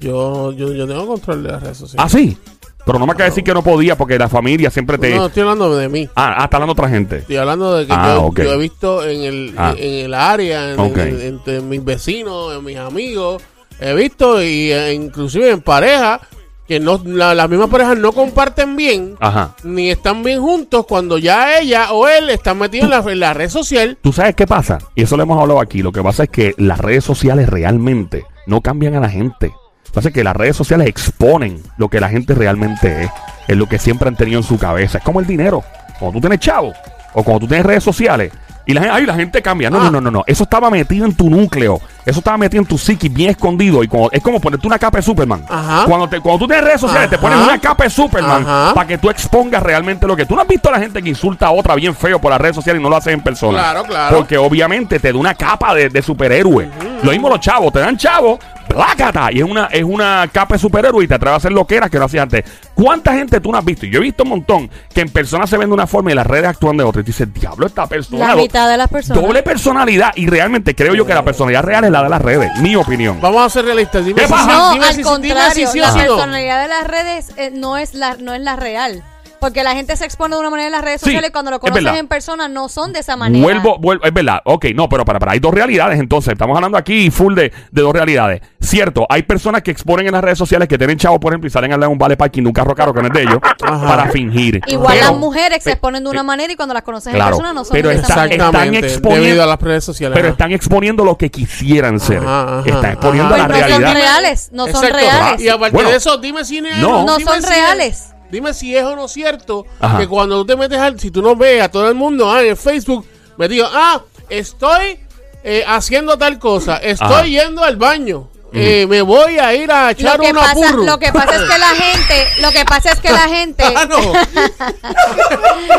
Yo, 0.00 0.52
yo, 0.52 0.72
yo 0.72 0.86
tengo 0.86 1.06
control 1.06 1.42
de 1.42 1.52
las 1.52 1.62
redes 1.62 1.76
sociales. 1.78 2.04
Ah, 2.04 2.08
sí. 2.08 2.36
Pero 2.84 2.98
no 2.98 3.06
me 3.06 3.12
acaba 3.12 3.24
de 3.26 3.30
decir 3.30 3.44
que 3.44 3.54
no 3.54 3.62
podía 3.62 3.96
porque 3.96 4.18
la 4.18 4.28
familia 4.28 4.68
siempre 4.70 4.98
te. 4.98 5.14
No, 5.14 5.26
estoy 5.26 5.42
hablando 5.42 5.76
de 5.76 5.88
mí. 5.88 6.08
Ah, 6.16 6.34
ah, 6.38 6.44
está 6.44 6.56
hablando 6.56 6.72
otra 6.72 6.88
gente. 6.88 7.18
Estoy 7.18 7.36
hablando 7.36 7.76
de 7.76 7.86
que 7.86 7.92
Ah, 7.92 8.14
yo, 8.16 8.22
ok. 8.24 8.40
yo 8.42 8.52
he 8.54 8.58
visto 8.58 9.04
en 9.06 9.20
el, 9.22 9.54
Ah. 9.56 9.74
en 9.78 10.04
el 10.06 10.14
área, 10.14 10.72
en, 10.72 10.80
Ok. 10.80 10.96
en- 10.98 11.20
entre 11.20 11.60
mis 11.60 11.84
vecinos, 11.84 12.56
en 12.56 12.64
mis 12.64 12.76
amigos, 12.78 13.40
he 13.78 13.94
visto 13.94 14.42
y 14.42 14.72
eh, 14.72 14.94
inclusive 14.94 15.50
en 15.50 15.60
pareja 15.60 16.20
que 16.66 16.80
no 16.80 17.00
la- 17.04 17.36
las 17.36 17.48
mismas 17.48 17.68
parejas 17.68 17.98
no 17.98 18.10
comparten 18.12 18.74
bien 18.74 19.14
Ajá. 19.20 19.54
ni 19.62 19.90
están 19.90 20.24
bien 20.24 20.40
juntos 20.40 20.84
cuando 20.86 21.18
ya 21.18 21.60
ella 21.60 21.92
o 21.92 22.08
él 22.08 22.30
están 22.30 22.58
metidos 22.58 22.84
en 22.86 22.90
la, 22.90 23.12
en 23.12 23.20
la 23.20 23.32
red 23.34 23.48
social. 23.48 23.96
¿Tú 24.02 24.12
sabes 24.12 24.34
qué 24.34 24.46
pasa? 24.48 24.78
Y 24.96 25.02
eso 25.04 25.16
lo 25.16 25.22
hemos 25.22 25.40
hablado 25.40 25.60
aquí. 25.60 25.82
Lo 25.82 25.92
que 25.92 26.02
pasa 26.02 26.24
es 26.24 26.30
que 26.30 26.52
las 26.58 26.78
redes 26.80 27.04
sociales 27.04 27.48
realmente 27.48 28.24
no 28.46 28.60
cambian 28.60 28.94
a 28.94 29.00
la 29.00 29.08
gente. 29.08 29.48
Lo 29.48 29.84
que 29.84 29.92
pasa 29.92 30.08
es 30.08 30.14
que 30.14 30.24
las 30.24 30.36
redes 30.36 30.56
sociales 30.56 30.86
exponen 30.86 31.62
lo 31.76 31.88
que 31.88 32.00
la 32.00 32.08
gente 32.08 32.34
realmente 32.34 33.04
es. 33.04 33.10
Es 33.48 33.56
lo 33.56 33.68
que 33.68 33.78
siempre 33.78 34.08
han 34.08 34.16
tenido 34.16 34.38
en 34.38 34.44
su 34.44 34.58
cabeza. 34.58 34.98
Es 34.98 35.04
como 35.04 35.20
el 35.20 35.26
dinero. 35.26 35.62
Cuando 35.98 36.18
tú 36.18 36.20
tienes 36.20 36.40
chavo 36.40 36.72
o 37.14 37.22
cuando 37.22 37.40
tú 37.40 37.48
tienes 37.48 37.66
redes 37.66 37.84
sociales 37.84 38.32
y 38.66 38.74
la 38.74 38.80
gente, 38.82 38.96
ay, 38.96 39.06
la 39.06 39.14
gente 39.14 39.42
cambia. 39.42 39.70
No, 39.70 39.78
Ah. 39.78 39.84
no, 39.84 39.90
no, 39.92 40.00
no, 40.00 40.10
no. 40.10 40.24
Eso 40.26 40.44
estaba 40.44 40.70
metido 40.70 41.04
en 41.06 41.14
tu 41.14 41.28
núcleo. 41.28 41.80
Eso 42.04 42.18
estaba 42.18 42.36
metido 42.36 42.60
en 42.62 42.66
tu 42.68 42.76
psiquis 42.78 43.12
bien 43.12 43.30
escondido. 43.30 43.82
Y 43.84 43.88
como, 43.88 44.10
es 44.10 44.20
como 44.22 44.40
ponerte 44.40 44.66
una 44.66 44.78
capa 44.78 44.98
de 44.98 45.02
Superman. 45.02 45.44
Ajá. 45.48 45.84
Cuando, 45.86 46.08
te, 46.08 46.20
cuando 46.20 46.40
tú 46.40 46.46
tienes 46.48 46.64
redes 46.64 46.80
sociales, 46.80 47.08
te 47.10 47.18
pones 47.18 47.38
una 47.38 47.58
capa 47.60 47.84
de 47.84 47.90
Superman 47.90 48.44
para 48.74 48.86
que 48.86 48.98
tú 48.98 49.08
expongas 49.10 49.62
realmente 49.62 50.06
lo 50.06 50.16
que 50.16 50.26
tú 50.26 50.34
no 50.34 50.42
has 50.42 50.48
visto 50.48 50.68
a 50.68 50.72
la 50.72 50.78
gente 50.80 51.00
que 51.02 51.08
insulta 51.08 51.46
a 51.46 51.50
otra 51.52 51.74
bien 51.76 51.94
feo 51.94 52.20
por 52.20 52.30
las 52.30 52.40
redes 52.40 52.56
sociales 52.56 52.80
y 52.80 52.82
no 52.82 52.88
lo 52.90 52.96
hace 52.96 53.12
en 53.12 53.20
persona. 53.20 53.58
Claro, 53.58 53.84
claro. 53.84 54.16
Porque 54.16 54.36
obviamente 54.38 54.98
te 54.98 55.12
da 55.12 55.18
una 55.18 55.34
capa 55.34 55.74
de, 55.74 55.88
de 55.88 56.02
superhéroe. 56.02 56.68
Lo 57.02 57.10
mismo 57.12 57.28
los 57.28 57.40
chavos, 57.40 57.72
te 57.72 57.78
dan 57.80 57.96
chavos, 57.96 58.38
plácata. 58.74 59.28
Y 59.32 59.38
es 59.38 59.44
una, 59.44 59.66
es 59.66 59.84
una 59.84 60.28
capa 60.32 60.54
de 60.54 60.58
superhéroe 60.60 61.04
y 61.04 61.08
te 61.08 61.14
atreve 61.14 61.34
a 61.34 61.36
hacer 61.36 61.52
lo 61.52 61.66
que 61.66 61.76
era 61.76 61.88
que 61.88 61.98
no 61.98 62.04
hacías 62.06 62.22
antes. 62.24 62.44
¿Cuánta 62.74 63.12
gente 63.14 63.40
tú 63.40 63.52
no 63.52 63.58
has 63.58 63.64
visto? 63.64 63.86
Yo 63.86 63.98
he 63.98 64.02
visto 64.02 64.22
un 64.24 64.30
montón 64.30 64.70
que 64.94 65.00
en 65.02 65.08
persona 65.10 65.46
se 65.46 65.56
ven 65.58 65.68
de 65.68 65.74
una 65.74 65.86
forma 65.86 66.10
y 66.12 66.14
las 66.14 66.26
redes 66.26 66.48
actúan 66.48 66.76
de 66.76 66.84
otra. 66.84 67.00
Y 67.00 67.04
tú 67.04 67.08
dices, 67.08 67.32
diablo, 67.32 67.66
esta 67.66 67.86
persona. 67.86 68.28
La 68.28 68.36
mitad 68.36 68.68
de 68.70 68.76
las 68.76 68.88
personas. 68.88 69.22
Doble 69.22 69.42
personalidad. 69.42 70.12
Y 70.16 70.26
realmente 70.26 70.74
creo 70.74 70.94
yo 70.94 71.06
que 71.06 71.14
la 71.14 71.24
personalidad 71.24 71.62
real 71.62 71.84
es 71.84 71.90
la 71.90 72.02
de 72.02 72.08
las 72.08 72.22
redes. 72.22 72.50
Mi 72.60 72.76
opinión. 72.76 73.20
Vamos 73.20 73.44
a 73.46 73.50
ser 73.50 73.64
realistas. 73.64 74.04
Dime 74.04 74.20
¿Qué 74.22 74.26
si, 74.26 74.32
pasa? 74.32 74.44
sí, 74.44 74.50
No, 74.56 74.72
dime 74.72 74.86
al 74.86 74.94
si- 74.94 75.02
contrario, 75.02 75.34
dime 75.54 75.66
si 75.66 75.72
sí 75.72 75.78
o 75.78 75.82
la 75.82 75.90
si 75.92 75.98
no. 75.98 76.04
personalidad 76.04 76.62
de 76.62 76.68
las 76.68 76.86
redes 76.86 77.32
eh, 77.36 77.50
no 77.52 77.76
es 77.76 77.94
la 77.94 78.16
no 78.16 78.34
es 78.34 78.40
la 78.40 78.56
real. 78.56 79.02
Porque 79.42 79.64
la 79.64 79.74
gente 79.74 79.96
se 79.96 80.04
expone 80.04 80.36
de 80.36 80.40
una 80.40 80.50
manera 80.50 80.66
en 80.68 80.72
las 80.72 80.82
redes 80.82 81.00
Sí, 81.00 81.06
sociales 81.06 81.30
y 81.30 81.32
cuando 81.32 81.50
lo 81.50 81.56
es 81.56 81.60
conocen 81.60 81.82
verdad. 81.84 81.98
en 81.98 82.06
persona 82.06 82.46
no 82.46 82.68
son 82.68 82.92
de 82.92 83.00
esa 83.00 83.16
manera. 83.16 83.42
Vuelvo, 83.44 83.76
vuelvo, 83.78 84.04
es 84.04 84.14
verdad. 84.14 84.40
Ok, 84.44 84.66
no, 84.72 84.88
pero 84.88 85.04
para, 85.04 85.18
para, 85.18 85.32
hay 85.32 85.40
dos 85.40 85.52
realidades 85.52 85.98
entonces. 85.98 86.32
Estamos 86.34 86.54
hablando 86.56 86.78
aquí 86.78 87.10
full 87.10 87.34
de, 87.34 87.52
de 87.72 87.82
dos 87.82 87.92
realidades. 87.92 88.40
Cierto, 88.60 89.04
hay 89.10 89.24
personas 89.24 89.62
que 89.62 89.72
exponen 89.72 90.06
en 90.06 90.12
las 90.12 90.22
redes 90.22 90.38
sociales 90.38 90.68
que 90.68 90.78
tienen 90.78 90.96
chavos, 90.96 91.18
por 91.18 91.32
ejemplo, 91.32 91.48
y 91.48 91.50
salen 91.50 91.72
a 91.72 91.74
hablar 91.74 91.88
de 91.88 91.92
un 91.92 91.98
vale 91.98 92.16
parking 92.16 92.42
de 92.42 92.48
un 92.50 92.52
carro 92.54 92.72
caro 92.76 92.94
que 92.94 93.00
no 93.02 93.08
es 93.08 93.12
de 93.14 93.22
ellos 93.22 93.38
Ajá. 93.64 93.86
para 93.88 94.10
fingir. 94.12 94.60
Igual 94.68 94.94
Pero- 94.94 95.10
las 95.10 95.18
mujeres 95.18 95.64
se 95.64 95.72
exponen 95.72 96.04
de 96.04 96.10
una 96.10 96.22
manera 96.22 96.52
y 96.52 96.54
cuando 96.56 96.72
las 96.72 96.84
conoces 96.84 97.12
Claro, 97.12 97.30
en 97.34 97.38
persona 97.38 97.52
no 97.52 97.64
son 97.64 97.72
pero 97.72 97.88
de 97.88 97.96
esa 97.96 98.14
manera. 98.14 98.44
están 98.46 98.74
exponiendo- 98.76 99.22
Debido 99.26 99.42
a 99.42 99.46
las 99.46 99.60
redes 99.60 99.82
sociales. 99.84 100.16
Pero 100.16 100.28
están 100.28 100.52
exponiendo 100.52 101.04
lo 101.04 101.18
que 101.18 101.30
quisieran 101.32 101.98
ser. 101.98 102.18
Ajá, 102.18 102.60
ajá, 102.60 102.68
están 102.68 102.92
exponiendo 102.92 103.34
ajá. 103.34 103.48
la 103.48 103.48
Pues 103.48 103.58
no 103.60 103.68
son 103.68 103.80
realidad. 103.82 103.94
reales, 104.00 104.48
no 104.52 104.66
son 104.68 104.82
reales. 104.88 105.40
Y 105.40 105.48
aparte 105.48 105.74
Bueno. 105.74 105.90
de 105.90 105.96
eso, 105.96 106.16
dime 106.18 106.44
si 106.44 106.60
No. 106.60 107.04
No 107.04 107.16
dime 107.18 107.28
son 107.32 107.42
reales. 107.42 108.11
Dime 108.32 108.54
si 108.54 108.74
es 108.74 108.82
o 108.82 108.96
no 108.96 109.08
cierto 109.08 109.66
Ajá. 109.78 109.98
que 109.98 110.08
cuando 110.08 110.38
tú 110.38 110.46
te 110.46 110.56
metes 110.56 110.78
al, 110.78 110.98
si 110.98 111.10
tú 111.10 111.20
no 111.20 111.36
ves 111.36 111.62
a 111.62 111.70
todo 111.70 111.86
el 111.88 111.94
mundo 111.94 112.32
ah, 112.32 112.42
en 112.42 112.56
Facebook, 112.56 113.06
me 113.36 113.46
digo, 113.46 113.66
ah, 113.70 114.02
estoy 114.30 114.98
eh, 115.44 115.62
haciendo 115.68 116.16
tal 116.16 116.38
cosa, 116.38 116.78
estoy 116.78 117.08
Ajá. 117.08 117.26
yendo 117.26 117.62
al 117.62 117.76
baño, 117.76 118.30
eh, 118.54 118.86
me 118.86 119.02
voy 119.02 119.38
a 119.38 119.54
ir 119.54 119.70
a 119.72 119.90
echar 119.92 120.18
Lo 120.18 120.24
que, 120.24 120.30
una 120.30 120.40
pasa, 120.42 120.54
purru. 120.54 120.84
lo 120.84 120.98
que 120.98 121.12
pasa 121.12 121.36
es 121.36 121.42
que 121.50 121.58
la 121.58 121.68
gente, 121.68 122.28
lo 122.40 122.50
que 122.52 122.64
pasa 122.64 122.92
es 122.92 123.00
que 123.00 123.10
la 123.10 123.28
gente 123.28 123.64
Ah, 123.74 123.86
no. 123.86 123.96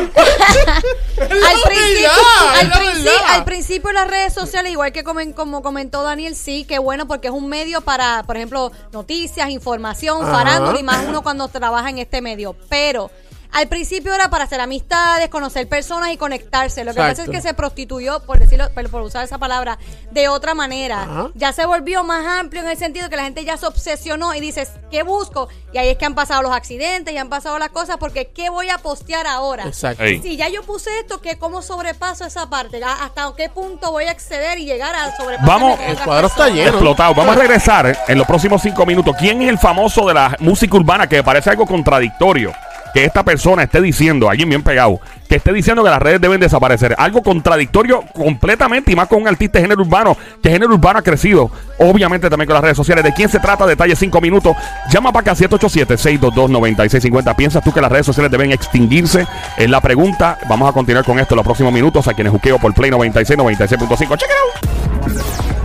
al 0.03 1.61
principio, 1.65 2.09
al, 2.51 2.61
es 2.61 2.69
la 2.69 2.75
princi- 2.75 3.03
verdad. 3.03 3.29
al 3.29 3.43
principio 3.45 3.91
las 3.91 4.07
redes 4.07 4.33
sociales, 4.33 4.71
igual 4.71 4.91
que 4.91 5.03
comen- 5.03 5.33
como 5.33 5.61
comentó 5.61 6.03
Daniel, 6.03 6.35
sí, 6.35 6.65
que 6.65 6.79
bueno, 6.79 7.07
porque 7.07 7.27
es 7.27 7.33
un 7.33 7.47
medio 7.49 7.81
para, 7.81 8.23
por 8.23 8.37
ejemplo, 8.37 8.71
noticias, 8.91 9.49
información, 9.49 10.21
farándula 10.29 10.79
y 10.79 10.83
más 10.83 11.05
uno 11.07 11.21
cuando 11.21 11.47
trabaja 11.47 11.89
en 11.89 11.97
este 11.99 12.21
medio. 12.21 12.55
Pero 12.69 13.11
al 13.53 13.67
principio 13.67 14.13
era 14.13 14.29
para 14.29 14.45
hacer 14.45 14.59
amistades, 14.59 15.29
conocer 15.29 15.69
personas 15.69 16.11
y 16.11 16.17
conectarse. 16.17 16.83
Lo 16.83 16.91
que 16.93 16.99
pasa 16.99 17.23
es 17.23 17.29
que 17.29 17.41
se 17.41 17.53
prostituyó, 17.53 18.19
por 18.23 18.39
decirlo, 18.39 18.69
por, 18.73 18.89
por 18.89 19.01
usar 19.03 19.23
esa 19.23 19.37
palabra, 19.37 19.77
de 20.11 20.27
otra 20.27 20.53
manera. 20.55 21.03
Ajá. 21.03 21.29
Ya 21.35 21.53
se 21.53 21.65
volvió 21.65 22.03
más 22.03 22.25
amplio 22.39 22.61
en 22.63 22.69
el 22.69 22.77
sentido 22.77 23.09
que 23.09 23.15
la 23.15 23.23
gente 23.23 23.45
ya 23.45 23.55
se 23.57 23.65
obsesionó 23.67 24.33
y 24.33 24.39
dices, 24.39 24.71
¿qué 24.91 25.03
busco? 25.03 25.49
Y 25.71 25.77
ahí 25.77 25.89
es 25.89 25.97
que 25.97 26.05
han 26.05 26.15
pasado 26.15 26.41
los 26.41 26.51
accidentes 26.51 27.13
y 27.13 27.17
han 27.17 27.29
pasado 27.29 27.59
las 27.59 27.69
cosas 27.69 27.97
porque 27.97 28.31
¿qué 28.31 28.49
voy 28.49 28.69
a 28.69 28.77
postear 28.79 29.27
ahora? 29.27 29.65
Exacto. 29.65 30.03
Si 30.21 30.35
ya 30.35 30.49
yo 30.49 30.63
puse 30.63 30.89
esto, 30.99 31.21
¿qué, 31.21 31.37
¿cómo 31.37 31.61
sobrepaso 31.61 32.25
esa 32.25 32.49
parte? 32.49 32.83
¿A- 32.83 33.03
¿Hasta 33.05 33.31
qué 33.37 33.49
punto 33.49 33.91
voy 33.91 34.05
a 34.05 34.11
acceder 34.11 34.57
y 34.59 34.65
llegar 34.65 34.95
a 34.95 35.15
sobrepasar? 35.15 35.47
Vamos, 35.47 35.79
El 35.79 35.97
cuadro 35.99 36.27
está 36.27 36.49
lleno. 36.49 36.69
Explotado. 36.71 37.13
Vamos 37.13 37.35
a 37.35 37.39
regresar 37.39 37.97
en 38.07 38.17
los 38.17 38.25
próximos 38.27 38.61
cinco 38.61 38.85
minutos. 38.85 39.15
¿Quién 39.19 39.41
es 39.41 39.49
el 39.49 39.59
famoso 39.59 40.07
de 40.07 40.13
la 40.15 40.35
música 40.39 40.75
urbana 40.75 41.07
que 41.07 41.17
me 41.17 41.23
parece 41.23 41.49
algo 41.51 41.65
contradictorio? 41.65 42.51
Que 42.93 43.05
esta 43.05 43.23
persona 43.23 43.63
esté 43.63 43.81
diciendo, 43.81 44.29
alguien 44.29 44.49
bien 44.49 44.61
pegado, 44.61 44.99
que 45.27 45.37
esté 45.37 45.51
diciendo 45.51 45.83
que 45.83 45.89
las 45.89 46.01
redes 46.01 46.21
deben 46.21 46.39
desaparecer. 46.39 46.95
Algo 46.97 47.23
contradictorio 47.23 48.03
completamente 48.13 48.91
y 48.91 48.95
más 48.95 49.07
con 49.07 49.21
un 49.21 49.27
artista 49.27 49.57
de 49.57 49.63
género 49.63 49.81
urbano, 49.81 50.15
que 50.41 50.49
género 50.49 50.73
urbano 50.73 50.99
ha 50.99 51.01
crecido. 51.01 51.49
Obviamente 51.79 52.29
también 52.29 52.47
con 52.47 52.53
las 52.53 52.63
redes 52.63 52.77
sociales. 52.77 53.03
¿De 53.03 53.13
quién 53.13 53.29
se 53.29 53.39
trata? 53.39 53.65
Detalle 53.65 53.95
cinco 53.95 54.21
minutos. 54.21 54.55
Llama 54.91 55.11
para 55.11 55.31
acá 55.31 55.43
787-622-9650. 55.43 57.35
¿Piensas 57.35 57.63
tú 57.63 57.73
que 57.73 57.81
las 57.81 57.91
redes 57.91 58.05
sociales 58.05 58.31
deben 58.31 58.51
extinguirse? 58.51 59.25
Es 59.57 59.69
la 59.69 59.81
pregunta. 59.81 60.37
Vamos 60.47 60.69
a 60.69 60.73
continuar 60.73 61.03
con 61.03 61.19
esto 61.19 61.33
en 61.33 61.37
los 61.37 61.45
próximos 61.45 61.73
minutos. 61.73 62.07
A 62.07 62.13
quienes 62.13 62.31
juqueo 62.31 62.59
por 62.59 62.73
Play 62.73 62.91
96, 62.91 63.39
96.5. 63.39 64.17
Check 64.17 64.29
it 64.29 64.35
out. 64.35 65.62